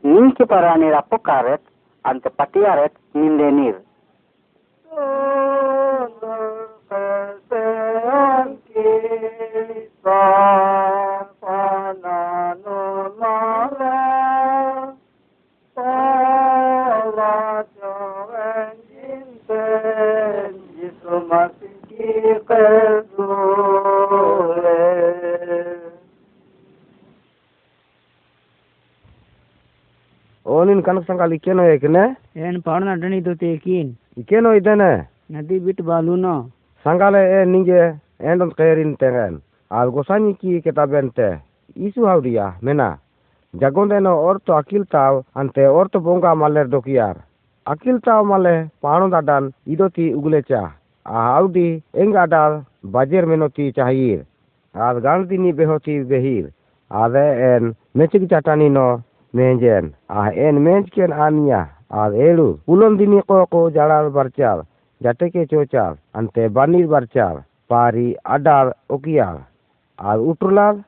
ninki 0.02 0.44
nin 0.44 0.48
parani 0.50 0.90
rapokaret 0.90 1.60
ante 2.02 2.28
patiaret 2.38 2.92
nindenir 3.14 3.76
ಓ 30.46 30.56
ನಿನ್ 30.64 30.80
ಕನಕ 30.82 31.04
ಸಂಕಾಲ 31.08 31.30
ಇಕ್ಕೇನೋ 31.32 31.62
ಏಕನೆ 31.72 32.04
ಏನ್ 32.42 32.58
ಪಾವನ 32.66 32.88
ಅಡ್ಡಣಿ 32.92 33.18
ತೋತಿ 33.20 33.46
ಏಕೀನ್ 33.46 33.90
ಇಕ್ಕೇನೋ 34.18 34.50
ಇದ್ದಾನೆ 34.52 34.90
ನದಿ 35.30 35.56
ಬಿಟ್ಟು 35.58 35.82
ಬಾಲೂನೋ 35.84 36.34
ಸಂಕಾಲ 36.84 37.14
ಏ 37.32 37.40
ನಿಂಗೆ 37.44 37.80
ಏನ್ 38.28 38.44
ಕೈರಿನ್ 38.58 38.94
ತೆಗನ್ 39.00 39.36
আর 39.70 39.86
গোসানি 39.88 40.32
কি 40.32 40.50
কেতাবেনতে 40.66 41.28
ইসু 41.76 42.00
হাউরিয়া 42.06 42.46
মেনা 42.62 42.88
জাগন্দেন 43.54 44.06
অর্থ 44.22 44.46
আকিল 44.52 44.82
তাও 44.94 45.14
আনতে 45.36 45.62
অর্থ 45.78 45.94
বঙ্গা 46.06 46.32
মালের 46.34 46.66
দকিয়ার 46.70 47.16
আকিল 47.66 47.96
তাও 47.98 48.22
মালে 48.24 48.54
পাহাড় 48.82 49.06
দাদান 49.10 49.44
ইদতি 49.66 50.06
উগলেচা 50.14 50.62
आउडी 51.06 51.68
एंग 51.94 52.14
डाल, 52.14 52.62
बाजेर 52.86 53.24
में 53.24 53.36
नोती 53.36 53.70
चाहिए। 53.72 54.22
आज 54.74 54.96
गांधी 54.96 55.38
नी 55.38 55.52
बेहोती 55.52 56.02
बेहिर। 56.04 56.50
आज 56.90 57.16
एन, 57.16 57.74
मेचिक 57.96 58.28
चाटानी 58.30 58.68
नो 58.68 58.86
मेंजेन 59.34 59.92
आ 60.10 60.28
एन, 60.28 60.58
मेंज 60.58 60.88
केन 60.90 61.12
आनिया। 61.12 61.60
आज 61.92 62.14
एलू 62.16 62.48
उलों 62.68 62.96
दिनी 62.96 63.20
को 63.20 63.44
को 63.44 63.70
जाड़ाल 63.70 64.08
बरचाल। 64.08 64.62
जाटे 65.00 65.28
के 65.28 65.44
चोचाल, 65.46 65.96
अंते 66.14 66.48
बानीर 66.48 66.86
बरचाल। 66.86 67.42
पारी 67.70 68.12
अडाल 68.26 68.72
उकियाल। 68.90 69.38
आज 69.98 70.18
उत्रलाल 70.20 70.82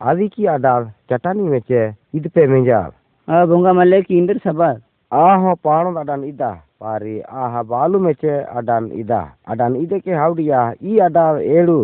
आदि 0.00 0.28
की 0.28 0.46
अडाल 0.46 0.90
चाटानी 1.10 1.42
मेचे 1.42 1.86
इद 2.14 2.30
पे 2.34 2.46
मेंजाल। 2.46 2.90
आ 3.28 3.44
बोंगा 3.46 3.72
मले 3.72 4.02
की 4.02 4.18
इंदर 4.18 4.38
सबार 4.38 4.80
आहो 5.14 5.52
पाणो 5.64 5.90
अडान 5.98 6.22
इदा 6.24 6.50
पारी 6.80 7.18
आहा 7.40 7.60
बालू 7.70 7.98
मेचे 8.04 8.36
अडान 8.60 8.86
इदा 9.00 9.20
अडान 9.52 9.74
इदे 9.76 9.98
के 9.98 10.12
हाउडिया 10.12 10.60
ई 10.82 10.98
अडा 11.06 11.26
एडू 11.58 11.76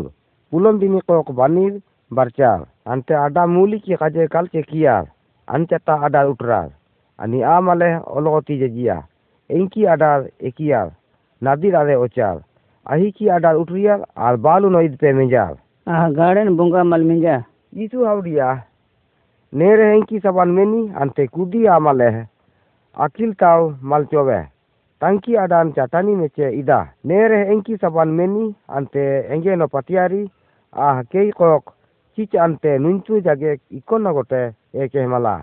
पुलम 0.52 0.78
दिनी 0.78 0.98
कोक 1.10 1.30
बानीर 1.40 1.76
बरचा 2.10 2.52
अंते 2.92 3.14
अडा 3.14 3.44
मूली 3.52 3.78
की 3.84 3.94
काजे 4.00 4.26
काल 4.32 4.46
के 4.54 4.62
किया 4.70 4.96
अंते 5.48 5.78
ता 5.86 5.94
अडा 6.08 6.22
उठरा 6.32 6.58
अनि 7.18 7.42
आ 7.42 7.60
माले 7.68 7.90
ओलोती 8.16 8.58
जे 8.58 8.68
जिया 8.78 8.98
इनकी 9.50 9.84
अडा 9.94 10.10
एकिया 10.50 10.82
नदी 11.42 11.70
आरे 11.82 11.94
ओचार 12.06 12.42
आही 12.86 13.10
की 13.18 13.28
अडा 13.36 13.52
उठरिया 13.62 13.98
आर 14.26 14.36
बालू 14.48 14.68
नोइद 14.70 14.96
पे 15.00 15.12
मेजा 15.20 15.44
आहा 15.86 16.10
गार्डन 16.18 16.56
बुंगा 16.56 16.82
मल 16.90 17.04
मेजा 17.12 17.38
यीशु 17.78 18.04
हाउडिया 18.06 18.52
नेरे 19.52 19.88
की 20.10 20.18
सबन 20.26 20.58
मेनी 20.58 20.82
अंते 21.02 21.26
कुदी 21.38 21.64
आमले 21.78 22.10
है 22.18 22.28
अखिल 22.97 23.32
ताव 23.41 23.68
मलचोवे 23.91 24.41
तंकी 25.03 25.34
अडान 25.43 25.70
चाटानी 25.72 26.14
मेचे 26.14 26.51
इदा 26.59 26.80
नेरे 27.09 27.41
एंकी 27.53 27.76
सबान 27.82 28.09
मेनी 28.18 28.51
अंते 28.76 29.05
एँगे 29.34 29.55
नो 29.57 29.66
पतियारी 29.72 30.24
आह 30.74 31.01
के 31.12 31.30
कोक 31.38 31.70
चीच 32.18 32.36
अंते 32.36 32.76
नुंचू 32.78 33.20
जगे 33.26 33.55
इको 33.78 33.99
न 33.99 34.12
गोटे 34.12 34.43
एक 34.84 34.97
हिमाला 34.97 35.36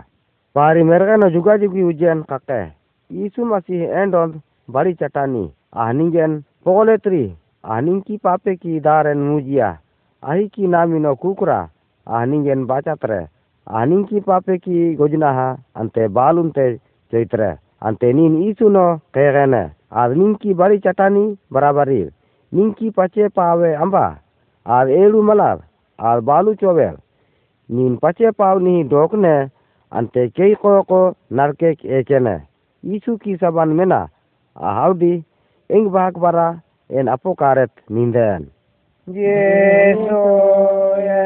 बारी 0.56 0.82
मेरे 0.90 1.16
न 1.16 1.28
जुगा 1.32 1.56
जुगी 1.62 1.82
उज्जैन 1.82 2.22
काके 2.30 2.60
ईसु 3.10 3.44
मसीह 3.44 3.98
एंड 4.00 4.14
ऑन 4.14 4.40
बारी 4.70 4.92
चाटानी 5.00 5.44
आहनिंगेन 5.76 6.40
पोलेत्री 6.64 7.24
आहनिंग 7.64 8.00
की 8.02 8.16
पापे 8.24 8.54
की 8.56 8.80
दारन 8.80 9.18
मुजिया 9.28 9.76
आही 10.22 10.46
की 10.54 10.66
नामी 10.74 10.98
नो 10.98 11.14
कुकरा 11.22 11.60
आहनिंगेन 12.06 12.64
बाचात्रे 12.66 13.24
आहनिंग 13.66 14.04
की 14.06 14.20
पापे 14.28 14.56
की 14.58 14.94
गोजना 14.96 15.32
हा 15.32 15.48
अंते 15.76 16.08
बालुंते 16.18 16.68
चैत्र 17.12 17.42
अंतनी 17.88 18.24
ईसु 18.48 18.68
नो 18.68 18.86
कहन 19.16 19.54
आज 20.00 20.16
निंकी 20.16 20.54
बड़ी 20.54 20.78
चटानी 20.86 21.24
बराबरी 21.52 22.02
निंकी 22.52 22.90
पचे 22.96 23.28
पावे 23.36 23.72
अम्बा 23.84 24.06
आर 24.66 24.90
एड़ू 24.92 25.22
मलार 25.22 25.58
आर 25.98 26.20
बालू 26.28 26.54
चोवेल। 26.54 26.96
नीन 27.70 27.96
पचे 28.02 28.30
पावनी 28.38 28.82
डोकने 28.90 29.36
अंते 29.92 30.26
कई 30.36 30.54
को 30.62 30.80
को 30.90 31.00
नरके 31.38 31.70
एक 31.98 32.10
ईसु 32.84 33.16
की 33.16 33.36
सबान 33.36 33.68
में 33.78 33.84
ना 33.86 34.00
आहाउ 34.56 34.92
दी 34.94 35.14
इंग 35.70 35.86
भाग 35.90 36.18
बरा, 36.18 36.48
एन 36.90 37.06
अपोकारत 37.08 37.70
नींदन 37.90 38.46
ये 39.08 39.94
सो 39.96 40.20
ये 41.00 41.22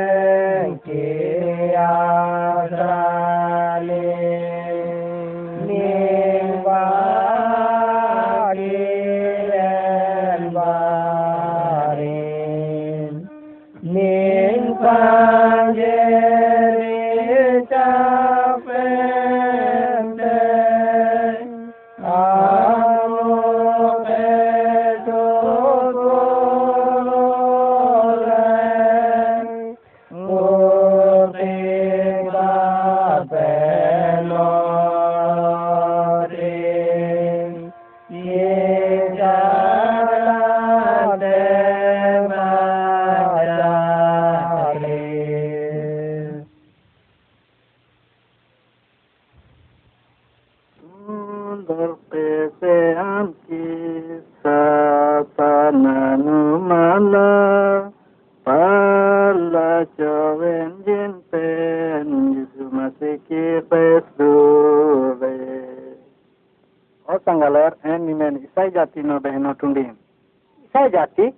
संगलर 67.27 67.77
एंड 67.87 68.05
निमेन 68.07 68.37
ईसाई 68.37 68.71
जाति 68.71 69.03
नो 69.03 69.19
बहनो 69.21 69.53
टुंडी. 69.61 69.81
ईसाई 69.81 70.89
जाति 70.91 71.33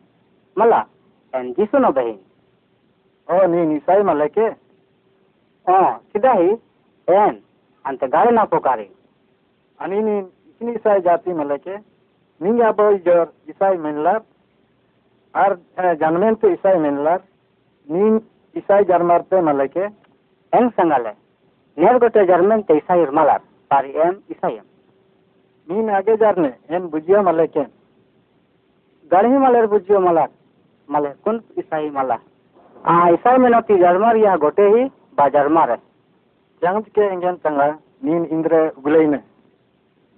मला 0.56 0.84
एंड 1.32 1.54
जीसु 1.56 1.78
नो 1.78 1.90
बहन 1.92 2.18
ओ 3.28 3.46
नी 3.46 3.76
ईसाई 3.76 4.02
मला 4.02 4.26
के. 4.28 4.48
ओ 5.66 5.80
किदा 6.12 6.32
ही 6.32 6.50
एन, 7.08 7.40
अंत 7.84 8.04
गाले 8.04 8.30
ना 8.30 8.44
पुकारी. 8.44 8.88
अनी 9.80 10.02
नी 10.02 10.18
इतनी 10.18 10.72
ईसाई 10.72 11.00
जाति 11.00 11.32
मला 11.32 11.56
के. 11.56 11.76
नी 12.40 12.60
या 12.60 12.70
बोल 12.72 12.98
ज़ोर 13.06 13.32
ईसाई 13.50 13.76
मिलला 13.78 14.18
आर 15.34 15.56
जन्मेन 16.00 16.34
तो 16.34 16.48
ईसाई 16.52 16.78
मिलला 16.78 17.16
नी 17.88 18.16
ईसाई 18.56 18.84
जन्मार्ते 18.84 19.40
मला 19.40 19.66
के. 19.66 19.84
एन 20.52 20.68
संगले 20.70 21.12
नेर 21.76 21.98
गोटे 21.98 22.24
जर्मन 22.26 22.60
ते 22.62 22.76
ईसाई 22.76 23.04
मलार. 23.12 23.40
पारी 23.70 23.92
एम 24.06 24.14
ईसाई 24.30 24.58
Min 25.68 25.88
age 25.88 26.16
jarne 26.18 26.52
en 26.68 26.90
bujiya 26.90 27.22
maleke? 27.22 27.66
Garhi 29.10 29.38
maler 29.38 29.66
bujiyo 29.68 30.00
malak, 30.00 30.30
male 30.88 31.14
kun 31.24 31.42
isai 31.56 31.90
mala. 31.90 32.18
Ah, 32.84 33.12
isai 33.12 33.38
menoti 33.38 33.78
jarmar 33.78 34.16
ya 34.16 34.36
gote 34.36 34.64
hi 34.74 34.90
ba 35.16 35.30
jarmar 35.30 35.68
hai. 35.68 35.80
Jangan 36.62 36.84
ke 36.94 37.02
engen 37.12 37.38
tanga 37.42 37.78
nin 38.02 38.24
indre 38.30 38.72
ugulaine. 38.76 39.20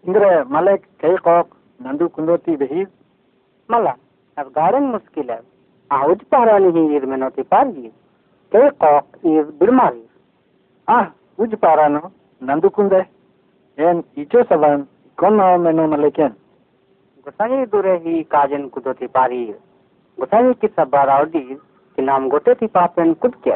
Indre 0.06 0.44
malek 0.44 0.82
kei 0.98 1.16
kok 1.16 1.48
nandu 1.80 2.08
kundoti 2.08 2.56
behis? 2.56 2.88
Mala, 3.68 3.96
ab 4.36 4.52
garen 4.54 4.90
muskil 4.92 5.28
hai. 5.28 5.42
Ah, 5.90 6.06
uj 6.06 6.20
parani 6.30 6.72
hi 6.72 6.96
ir 6.96 7.06
menoti 7.06 7.42
pargi. 7.42 7.92
Kei 8.52 8.70
kok 8.80 9.06
ir 9.22 9.44
birmari. 9.60 10.02
Ah, 10.86 11.10
uj 11.38 11.54
parano 11.60 12.12
nandu 12.40 12.70
कौन 15.18 15.40
है 15.40 15.56
मेनू 15.58 15.86
मतलब 15.88 16.12
क्या 16.12 16.26
गोसाई 17.26 17.64
दूरे 17.66 17.92
ही 17.98 18.22
काजन 18.24 18.66
कुदो 18.68 18.92
पारी। 19.08 19.44
गोसाई 20.18 20.52
की 20.54 20.68
सब 20.68 20.88
बार 20.90 21.08
Audi 21.10 21.40
कि 21.40 22.02
नाम 22.02 22.28
गोटे 22.28 22.54
थी 22.54 22.66
पापेन 22.68 23.12
कुद 23.22 23.34
के 23.44 23.54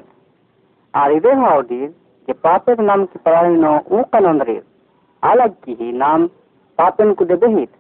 आर 0.95 1.13
हो 1.27 1.45
आउडी 1.47 1.87
के 2.29 2.33
पापे 2.41 2.83
नाम 2.83 3.05
की 3.05 3.19
पढ़ाई 3.25 3.53
नो 3.57 3.75
ऊ 3.91 4.03
कनों 4.13 4.35
अलग 5.23 5.55
की 5.65 5.77
ही 5.81 5.93
नाम 5.95 6.27
पापेन 6.79 7.13
कुदे 7.15 7.37
बहित 7.39 7.71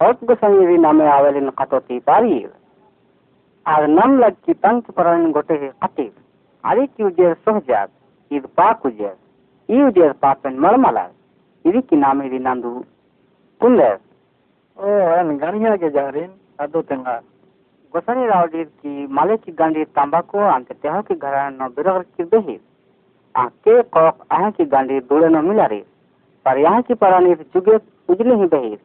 और 0.00 0.12
गोसाई 0.24 0.66
भी 0.66 0.78
नामे 0.78 1.06
आवेलिन 1.10 1.50
खतो 1.58 1.80
थी 1.80 1.98
पारी। 2.00 2.44
आर 3.66 3.86
नम 3.88 4.18
लग 4.18 4.36
की 4.46 4.52
तंग 4.56 4.82
की 4.82 4.92
पढ़ाई 4.92 5.30
गोटे 5.32 5.54
ही 5.56 5.68
खतीब 5.82 6.12
आरे 6.64 6.86
की 6.88 7.04
उजेर 7.04 7.34
सोहजाद 7.36 7.88
इध 8.30 8.46
पाक 8.56 8.86
उजेर। 8.86 9.16
ई 9.68 9.82
उजेर 9.84 10.12
पापेन 10.22 10.58
मरमला 10.60 11.08
इधर 11.64 11.80
की 11.82 11.96
नामे 11.98 12.26
इधर 12.26 12.40
नंदू 12.42 12.70
tenga. 16.82 17.18
की 19.36 19.52
गांडी 19.52 19.84
तंबाकू 19.84 20.38
अंते 20.38 20.74
तेह 20.74 21.00
की 21.00 21.14
घरान 21.14 21.58
न 21.62 21.68
बिरगर 21.68 22.02
की 22.02 22.24
बेही। 22.24 22.60
आके 23.36 23.82
कोक 23.82 24.26
आह 24.30 24.50
की 24.50 24.64
गांडी 24.64 25.00
दूरे 25.00 25.28
न 25.28 25.44
मिलारी। 25.44 25.84
पर 26.44 26.58
यहाँ 26.58 26.82
की 26.82 26.94
परानी 26.94 27.34
जुगे 27.34 27.78
उजले 28.08 28.34
ही 28.34 28.46
बेही। 28.46 28.78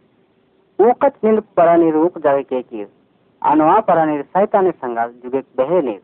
ऊकत 0.79 1.13
निल 1.23 1.39
परानी 1.39 1.91
रूप 1.91 2.19
जावे 2.19 2.43
के 2.43 2.61
की। 2.61 2.87
अनवा 3.41 3.79
परानी 3.79 4.21
सैतानी 4.21 4.71
संगाल 4.71 5.09
जुगे 5.09 5.39
बेहे 5.39 5.81
नीर 5.81 6.01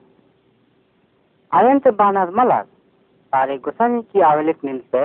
आयंत 1.53 1.87
बानर 1.87 2.29
Parigusaniki 3.33 4.23
awelik 4.23 4.59
nimse, 4.63 5.01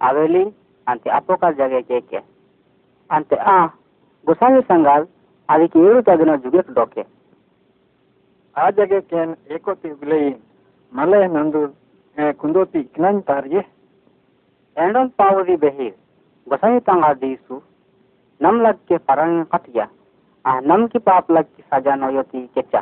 awelin 0.00 0.52
anti 0.86 1.08
apokal 1.10 1.54
jage 1.54 1.82
keke. 1.84 2.20
Ante 3.10 3.36
a, 3.36 3.72
gusani 4.26 4.62
sangal, 4.62 5.06
adiki 5.48 5.78
iru 5.80 6.02
tagino 6.02 6.36
jugek 6.38 6.74
doke. 6.74 7.04
ಆ 8.56 8.64
ಜಗಕ್ಕೇನು 8.76 9.34
ಏಕೋತಿ 9.54 9.88
ಬಿಲೆಯಿನ್ 9.98 10.38
ಮಲೆ 10.92 11.18
ನಂದು 11.34 11.60
ಕುಂದೋತಿ 12.40 12.80
ಕಿನನ್ 12.94 13.20
ತಾರ್ಗೆ 13.28 13.60
ಎಂಡೊಂದು 14.76 15.14
ಪಾವದಿ 15.20 15.54
ಬೆಹೀರ್ 15.64 15.94
ಗೊಸನಿ 16.46 16.80
ತಂಗ 16.88 17.10
ದೀಸು 17.20 17.56
ನಮ್ 18.40 18.58
ಲಗ್ಗೆ 18.64 18.96
ಪರಂಗ 19.08 19.44
ಕಟ್ಯ 19.52 19.84
ಆ 20.44 20.54
ನಮ್ 20.70 20.86
ಕಿ 20.92 21.00
ಪಾಪ್ 21.08 21.30
ಲಗ್ಗಿ 21.36 21.62
ಸಜಾ 21.70 21.94
ನೋಯೋತಿ 22.02 22.40
ಕೆಚ್ಚ 22.56 22.74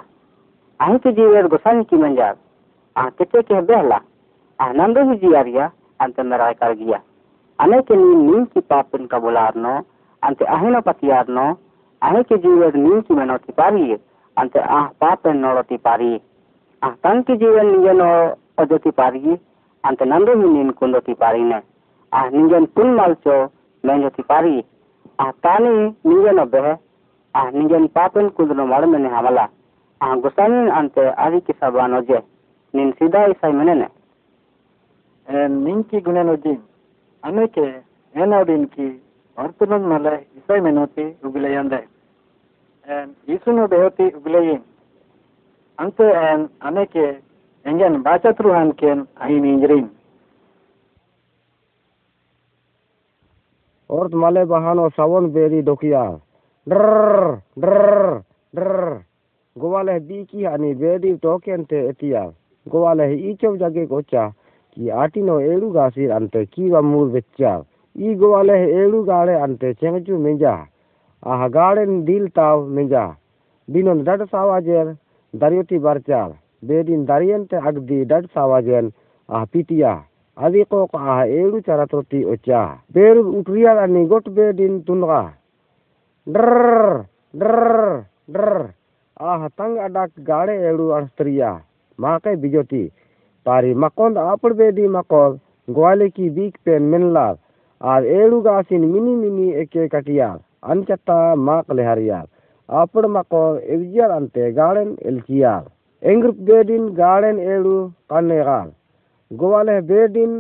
ಅಹಿತಿ 0.81 1.12
ಜೀವೇರ್ 1.18 1.49
ಗೊಸನಿ 1.55 1.85
ಕಿ 1.91 1.99
ಮಂಜಾರ್ 2.05 2.39
ಆ 2.97 3.05
ಕೆಚ್ಚೆ 3.18 3.43
ಕೆ 3.51 3.61
ಬೆಹಲಾ 3.72 3.99
आनंद 4.59 4.99
ही 5.01 5.17
जिया 5.19 5.41
रिया, 5.43 5.71
अंत 6.01 6.21
नराय 6.23 6.53
कर 6.55 6.73
गया। 6.75 7.01
अने 7.59 7.81
के 7.83 7.97
नीम 7.97 8.21
नीम 8.23 8.45
की 8.47 8.61
पाप 8.63 8.95
इनका 8.95 9.19
बुलारनो 9.19 9.73
अंत 10.23 10.43
अहिनो 10.45 10.81
पतियारनो 10.83 11.47
अहे 12.03 12.23
के 12.23 12.37
जीवन 12.39 12.79
नीम 12.79 13.01
की 13.01 13.15
मनोती 13.15 13.53
पारी 13.53 13.93
अंत 14.37 14.57
आह 14.59 14.87
पाप 15.01 15.27
इन 15.27 15.37
नोलोती 15.39 15.77
पारी 15.79 16.13
आह 16.83 16.91
तंग 17.03 17.23
के 17.25 17.37
जीवन 17.37 17.67
निजन 17.69 18.01
अजोती 18.59 18.91
पारी 18.93 19.37
अंत 19.85 20.03
नंदो 20.05 20.35
ही 20.35 20.49
नीम 20.49 20.71
कुंडोती 20.73 21.15
पारी 21.17 21.43
ने। 21.45 21.61
आह 22.13 22.29
निजन 22.31 22.65
तुल 22.77 22.91
मालचो 22.93 23.37
मेंजोती 23.85 24.23
पारी 24.23 24.65
आह 25.21 25.31
ताने 25.45 25.71
निजन 26.07 26.39
अबे 26.39 26.61
आह 27.35 27.51
निजन 27.53 27.87
पाप 27.97 28.19
इन 28.19 28.29
कुंडनो 28.37 28.67
मार 28.67 28.87
में 28.87 28.99
ने 28.99 29.11
आह 30.01 30.15
गुस्सानी 30.17 30.71
अंत 30.71 30.99
आदि 30.99 31.41
की 31.41 31.53
सबानो 31.55 32.01
जे 32.09 32.19
निन 32.75 32.91
सीधा 32.93 33.25
ईसाई 33.27 33.53
मने 33.53 33.75
ने। 33.75 33.87
निंकी 35.29 36.01
गुणनुद्दीन 36.01 36.59
अनेके 37.22 37.66
एनाउदीन 38.14 38.64
की 38.74 38.87
वर्तमान 39.39 39.83
मले 39.93 40.14
ईसाई 40.39 40.61
मेनोती 40.61 41.07
उगले 41.27 41.53
यंदे 41.55 41.83
एन 42.89 43.14
यीशु 43.29 43.53
नो 43.53 43.66
बेहोती 43.66 44.09
उगले 44.18 44.41
यिन 44.47 44.61
अंत 45.79 46.01
एन 46.01 46.49
अनेके 46.62 47.07
एंगन 47.66 48.01
बाचत्रुहान 48.03 48.70
केन 48.81 49.07
आई 49.20 49.41
निंजरीन 49.41 49.89
और 53.91 54.14
मले 54.14 54.45
बहानो 54.45 54.89
सावन 54.95 55.31
बेरी 55.33 55.62
दोकिया 55.62 56.05
डर 56.66 56.89
डर 57.59 57.85
डर 58.55 58.72
गोवाले 59.57 59.99
बी 60.07 60.24
की 60.24 60.45
हानी 60.45 60.74
बेदी 60.81 61.14
टोकेन 61.22 61.66
एतिया 61.74 62.22
गोवाले 62.66 63.12
ई 63.14 63.35
चौ 63.43 63.57
जगे 63.57 63.87
गोचा 63.87 64.27
Ki 64.77 64.91
atino 64.93 65.41
elu 65.41 65.72
gasir 65.72 66.11
ante 66.12 66.45
kiwa 66.53 66.83
mur 66.83 67.09
vecha. 67.09 67.64
I 67.97 68.14
gowale 68.14 68.57
elu 68.81 69.07
gale 69.07 69.33
ante 69.45 69.72
cengju 69.81 70.18
menja. 70.20 70.68
Ah 71.22 71.49
garen 71.49 72.05
dil 72.05 72.29
taw 72.29 72.61
menja. 72.68 73.16
Dinon 73.72 74.05
dad 74.05 74.20
sawajer 74.29 74.97
daryoti 75.35 75.79
barchar. 75.81 76.37
Bedin 76.61 77.07
daryente 77.07 77.57
agdi 77.57 78.05
dad 78.05 78.29
sawajen 78.35 78.93
ah 79.31 79.47
pitia. 79.47 80.05
adi 80.37 80.64
ko 80.68 80.89
ah 80.93 81.24
elu 81.24 81.62
charatroti 81.64 82.20
ocha. 82.33 82.77
Beru 82.93 83.22
utriyal 83.41 83.79
ani 83.81 84.05
got 84.07 84.24
bedin 84.29 84.85
tunga. 84.85 85.33
Drrrr, 86.29 87.07
drrrr, 87.33 88.05
drrrr. 88.29 88.74
Ah 89.16 89.49
tang 89.57 89.79
adak 89.81 90.12
gare 90.20 90.61
elu 90.68 90.93
arstria. 90.93 91.62
Makai 91.97 92.37
bijoti. 92.37 92.93
तारी 93.47 93.74
मकोंद 93.76 94.18
आपड़ 94.18 94.53
बेदी 94.53 94.86
मकोल 94.88 95.38
ग्वाले 95.68 96.09
की 96.09 96.28
बीक 96.30 96.57
पेन 96.64 96.82
मिनलार, 96.84 97.36
आर 97.80 98.05
एड़ू 98.05 98.40
गासिन 98.40 98.84
मिनी 98.84 99.14
मिनी 99.16 99.51
एके 99.61 99.86
कटियार 99.88 100.38
अनचता 100.70 101.18
माक 101.36 101.72
लेहरियार। 101.72 102.26
आपड़ 102.68 103.07
मकोल 103.09 103.59
एवजियार 103.64 104.11
अंते 104.11 104.51
गाड़न 104.53 104.97
एलचियार 105.07 105.70
एंग्रुप 106.03 106.38
बेदिन 106.49 106.88
गाड़न 106.94 107.38
एड़ू 107.53 107.76
कनेगार 108.11 108.72
ग्वाले 109.30 109.80
बेदिन 109.84 110.34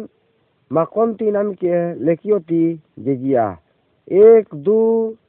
मकोंती 0.70 1.30
नम 1.30 1.52
के 1.54 1.78
लेकियोती 2.04 2.64
जेजिया 2.98 3.46
एक, 4.08 4.54
दो, 4.56 4.82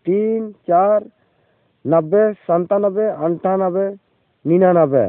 तीन, 0.06 0.50
चार, 0.68 1.06
नब्बे, 1.86 2.26
संतानब्बे, 2.44 3.08
अंठानब्बे 3.26 3.88
निन्यानब्बे 4.46 5.08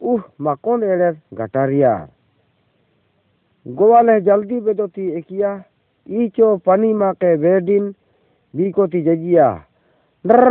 उह, 0.00 0.22
माकोन 0.40 0.82
एलर 0.82 1.16
गटारिया 1.38 1.92
गोवाले 3.66 4.20
जल्दी 4.26 4.60
बेदोती 4.66 5.08
एकिया, 5.18 5.50
ईचो 6.08 6.56
पानी 6.66 6.92
मा 7.00 7.12
के 7.22 7.34
वेडिन 7.36 7.90
बीकोती 8.54 9.02
जजिया 9.02 9.48
डर 10.24 10.42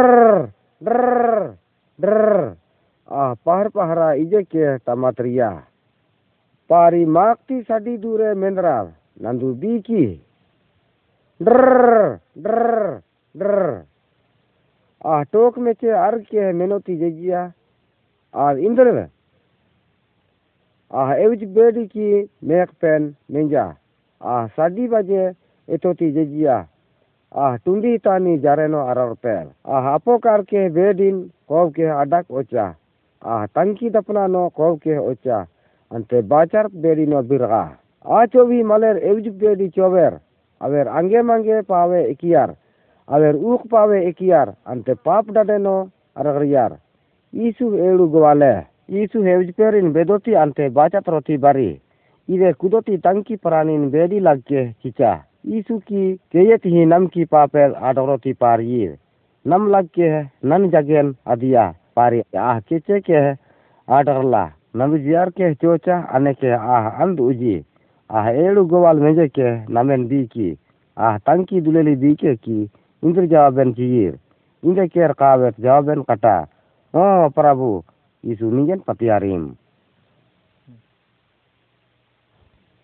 डर 0.84 1.02
डर 2.00 2.56
आ 3.08 3.34
पहर 3.46 3.68
पहरा 3.76 4.12
इजे 4.22 4.42
के 4.44 4.78
तमात्रिया 4.78 5.50
पारी 6.70 7.06
माकती 7.18 7.62
सडी 7.62 7.98
दूरे 7.98 8.34
नंदु 9.24 9.54
बी 9.62 9.80
की 9.90 10.06
डर 11.42 11.60
डर 12.46 12.62
डर 13.36 13.56
आ 15.06 15.22
टोक 15.34 15.58
में 15.66 15.74
के 15.76 15.90
अर 16.06 16.18
के 16.30 16.52
मेनोती 16.54 16.98
जजिया 16.98 17.52
आ 18.36 18.52
Indra 18.68 18.92
ah 20.92 21.16
ewj 21.16 21.46
bedi 21.56 21.88
ki 21.88 22.30
mek 22.42 22.70
pen 22.80 23.16
menja. 23.30 23.76
Ah 24.22 24.48
sadi 24.56 24.88
baje 24.88 25.36
etoti 25.68 26.12
jejia 26.16 26.66
ah 27.32 27.58
tundi 27.66 28.00
tani 28.00 28.38
jareno 28.40 28.88
arar 28.90 29.16
pel. 29.16 29.48
Ah 29.66 29.96
apokar 29.96 30.46
ke 30.48 30.70
bedin 30.70 31.32
kov 31.48 31.74
ke 31.74 31.88
adak 32.02 32.26
ocha. 32.30 32.76
Ah 33.22 33.48
tangki 33.56 33.90
dapna 33.92 34.28
no 34.28 34.50
kov 34.50 34.80
ke 34.80 34.96
ocha. 35.12 35.48
Ante 35.92 36.22
bacar 36.22 36.68
bedino 36.70 37.24
birga. 37.24 37.78
Ah, 38.04 38.24
Achovi 38.24 38.64
maler 38.64 38.96
ewj 39.04 39.30
bedi 39.40 39.72
chover 39.72 40.20
aver 40.62 40.88
angge 40.88 41.22
mangge 41.24 41.64
pawe 41.68 42.00
ikiar 42.12 42.56
aver 43.08 43.36
uk 43.36 43.68
pawe 43.70 43.98
ikiar 44.10 44.56
ante 44.66 44.96
pap 44.96 45.26
dadeno 45.36 45.90
arariyar 46.16 46.80
isu 47.34 47.76
elu 47.88 48.08
gwale. 48.10 48.68
Isu 48.90 49.24
hevj 49.24 49.52
perin 49.58 49.94
bedoti 49.94 50.36
ante 50.36 50.70
bacat 50.70 51.08
roti 51.08 51.38
bari. 51.38 51.80
Ide 52.30 52.54
kudoti 52.54 52.98
tangki 52.98 53.38
pranin 53.38 53.90
bedi 53.92 54.20
lagge 54.20 54.76
chicha 54.82 55.24
यीशु 55.48 55.78
की 55.88 56.14
केयत 56.34 56.66
ही 56.66 56.86
नम 56.86 57.06
की 57.08 57.26
पापेल 57.32 57.74
आडोरती 57.88 58.34
पारिये 58.34 58.88
नम 59.46 59.68
लग 59.76 59.88
के 59.96 60.04
है 60.04 60.22
none 60.46 60.70
जगेन 60.70 61.14
अदिया 61.34 61.64
पारी 61.96 62.22
आह 62.36 62.60
केचे 62.60 63.00
के 63.00 63.14
है 63.14 63.38
आडरला 63.88 64.44
नम 64.76 64.98
जियार 64.98 65.30
के 65.30 65.54
चोचा 65.56 66.00
अने 66.16 66.34
के 66.34 66.52
आह 66.52 66.90
अंद 67.04 67.20
उजी 67.20 67.56
आह 68.10 68.28
एड़ु 68.30 68.66
गोवाल 68.74 69.00
मेजे 69.00 69.28
के 69.28 69.48
नमेन 69.74 70.08
बी 70.08 70.24
की 70.34 70.50
आह 70.98 71.18
तंकी 71.28 71.62
दुलेली 71.62 71.96
बी 72.04 72.14
के 72.16 72.36
की 72.36 72.60
इंद्र 73.04 73.26
जवाबेन 73.26 73.74
चीर 73.80 74.12
इंद्र 74.64 74.88
केर 74.88 75.12
कावेत 78.26 78.38
जवाबेन 78.38 78.48
कटा 78.48 78.48
ओ 78.48 78.48
प्रभु 78.48 78.50
यीशु 78.50 78.52
निजन 78.52 78.80
पतियारीम 78.88 79.54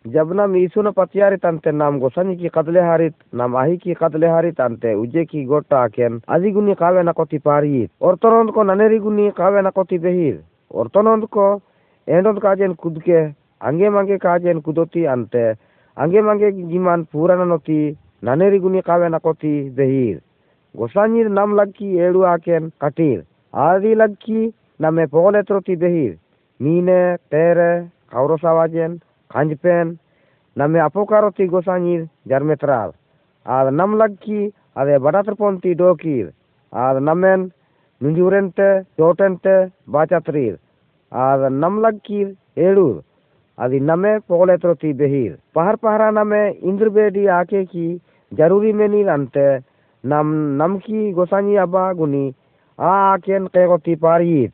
जबनम 0.05 0.55
ईसुन 0.55 0.91
पतियारित 0.91 1.45
अंते 1.45 1.71
नाम 1.71 1.99
गोसनी 1.99 2.35
की 2.35 2.49
कदले 2.55 2.79
हारित 2.79 3.13
नाम 3.35 3.57
आही 3.57 3.77
की 3.77 3.93
कदले 3.93 4.27
हारित 4.27 4.61
अंते 4.61 4.93
उजे 4.93 5.25
की 5.25 5.45
गोटा 5.45 5.87
केन 5.87 6.21
आदिगुनी 6.29 6.73
कावे 6.73 7.03
नकोति 7.03 7.37
पारित 7.37 7.89
ortonond 8.01 8.53
ko 8.53 8.63
naneri 8.63 8.99
guni 8.99 9.31
kawe 9.31 9.61
nakoti 9.61 9.99
behir 9.99 10.39
ortonond 10.71 11.29
ko 11.29 11.61
endond 12.07 12.39
kajen 12.39 12.75
kudke 12.75 13.35
ange 13.59 13.89
mange 13.89 14.19
kajen 14.19 14.61
kudoti 14.61 15.07
ante 15.07 15.57
ange 15.95 16.21
mange 16.21 16.51
giman 16.51 17.05
purana 17.05 17.45
noti 17.45 17.97
naneri 18.23 18.59
guni 18.59 18.81
kawe 18.81 19.09
nakoti 19.09 19.69
behir 19.69 20.19
gosanir 20.75 21.29
nam 21.29 21.55
lagki 21.55 21.99
edu 21.99 22.21
aken 22.21 22.71
katir 22.79 23.23
adi 23.53 23.95
lagki 23.95 24.39
name 24.41 24.51
pogoletroti 24.51 24.62
behir 24.91 26.17
mine 26.59 27.17
tere 27.31 27.89
kaurosawajen 28.11 29.01
kanjpen 29.33 29.97
name 30.55 30.79
apokaroti 30.87 31.47
gosanyir 31.47 32.01
jarmetral 32.29 32.93
ad 33.45 33.73
nam 33.73 33.97
lagki 34.01 34.53
ade 34.75 34.95
badatrponti 35.05 35.75
dokir 35.75 36.31
ad 36.71 37.01
namen 37.01 37.51
nunjurente 38.01 38.69
chotente 38.97 39.55
bachatrir 39.93 40.55
ad 41.11 41.51
nam 41.51 41.81
lagkir 41.83 42.27
edur 42.55 42.95
adi 43.57 43.79
name 43.79 44.11
pogoletroti 44.27 44.93
behir 44.99 45.37
pahar 45.55 45.75
pahara 45.83 46.09
name 46.11 46.41
indrbedi 46.69 47.23
ake 47.39 47.61
ki 47.71 47.87
jaruri 48.37 48.73
menir 48.79 49.07
ante 49.15 49.47
nam 50.03 50.27
namki 50.59 51.13
gosanyi 51.17 51.55
aba 51.65 51.93
guni 51.99 52.25
a 52.77 52.91
aken 53.13 53.43
kegoti 53.53 53.95
parit 54.03 54.51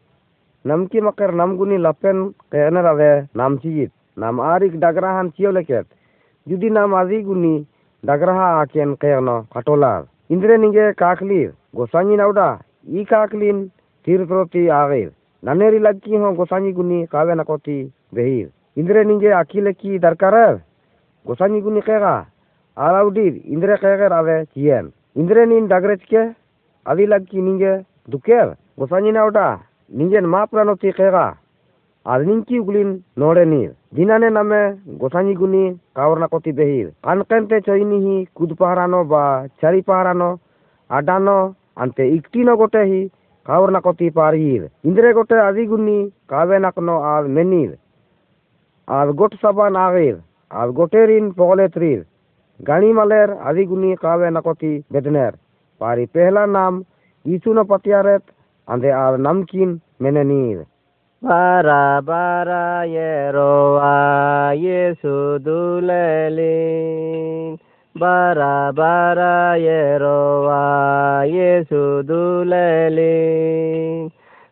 नम 0.65 0.85
की 0.91 1.01
मकर 1.01 1.33
नम 1.41 1.55
गुनी 1.57 1.77
लपेन 1.77 2.23
कहन 2.53 2.77
रवे 2.85 3.11
नाम 3.41 3.57
चीत 3.57 3.91
नाम 4.19 4.41
आरिक 4.41 4.79
डगराहन 4.79 5.29
चियो 5.37 5.51
लेकेत 5.57 5.85
जुदी 6.47 6.69
नाम 6.77 6.95
आजी 6.95 7.21
गुनी 7.23 7.53
डगराहा 8.03 8.47
आकेन 8.61 8.93
कहन 9.03 9.29
खटोलार 9.53 10.05
इंद्रे 10.33 10.57
निगे 10.63 10.91
काखलीर 11.01 11.49
गोसांगी 11.75 12.15
नावडा 12.21 12.47
ई 12.89 13.03
काखलीन 13.11 13.65
तीर्थ्रोती 14.07 14.67
आगेर 14.79 15.09
ननेरी 15.43 15.79
लक्की 15.85 16.15
हो 16.23 16.31
गोसांगी 16.41 16.71
गुनी 16.79 17.03
कावे 17.11 17.33
नकोती 17.41 17.77
वेहीर 18.19 18.47
इंद्रे 18.81 19.03
निगे 19.11 19.31
आखिले 19.39 19.71
की 19.79 19.97
दरकार 20.07 20.35
गोसांगी 21.25 21.61
गुनी 21.61 21.79
कहगा 21.87 22.13
आलाउडीर 22.77 23.33
इंद्रे 23.45 23.75
कहगे 23.85 24.07
रवे 24.15 24.43
चियन 24.43 24.91
इंद्रे 25.21 25.45
नीन 25.45 25.67
डगरेच 25.67 26.03
के 26.13 26.27
अली 26.85 27.05
लक्की 27.15 27.41
निगे 27.41 27.75
दुकेर 28.11 28.47
गोसांगी 28.79 29.11
नावडा 29.11 29.47
ningen 29.91 30.25
mapranoti 30.25 30.93
kega 30.93 31.37
adninki 32.05 32.59
uglin 32.61 32.91
norenir 33.17 33.71
dinane 33.95 34.29
name 34.37 34.77
gosanyi 34.99 35.33
guni 35.35 35.63
kawarna 35.95 36.27
koti 36.27 36.51
behir 36.51 36.87
kankente 37.03 37.61
choinihi 37.65 38.27
kudpaharano 38.35 39.03
ba 39.11 39.23
chari 39.61 39.81
paharano 39.81 40.39
adano 40.89 41.55
ante 41.75 42.03
iktino 42.17 42.57
gote 42.57 42.81
hi 42.91 43.01
kawarna 43.45 43.81
koti 43.81 44.11
parhir 44.17 44.69
indre 44.83 45.13
gote 45.13 45.35
adiguni 45.47 46.11
kawe 46.29 46.59
nakno 46.59 46.95
ad 47.13 47.25
menir 47.35 47.71
ad 48.87 49.09
got 49.15 49.33
saban 49.41 49.75
agir 49.75 50.17
ad 50.49 50.69
goterin 50.77 51.33
pogoletrir 51.33 52.05
gani 52.67 52.93
maler 52.93 53.29
adiguni 53.47 53.97
kawe 53.97 54.27
ಅಂದರೆ 58.73 58.91
ಆ 59.01 59.05
ನಮ್ಕೀನ್ 59.27 59.73
ಮೆನೆ 60.03 60.23
ನೀರು 60.31 60.65
ಬಾರ 61.21 61.69
ಬಾರ 62.09 62.49
ಏರೋವ 63.05 63.79
ಯೇಸು 64.65 65.15
ದುಲಲಿ 65.45 66.53
ಬಾರ 67.95 68.39
ಬಾರ 68.79 69.19
ಏರೋವ 69.75 70.49
ಯೇಸು 71.35 71.81
ದುಲಲಿ 72.09 73.13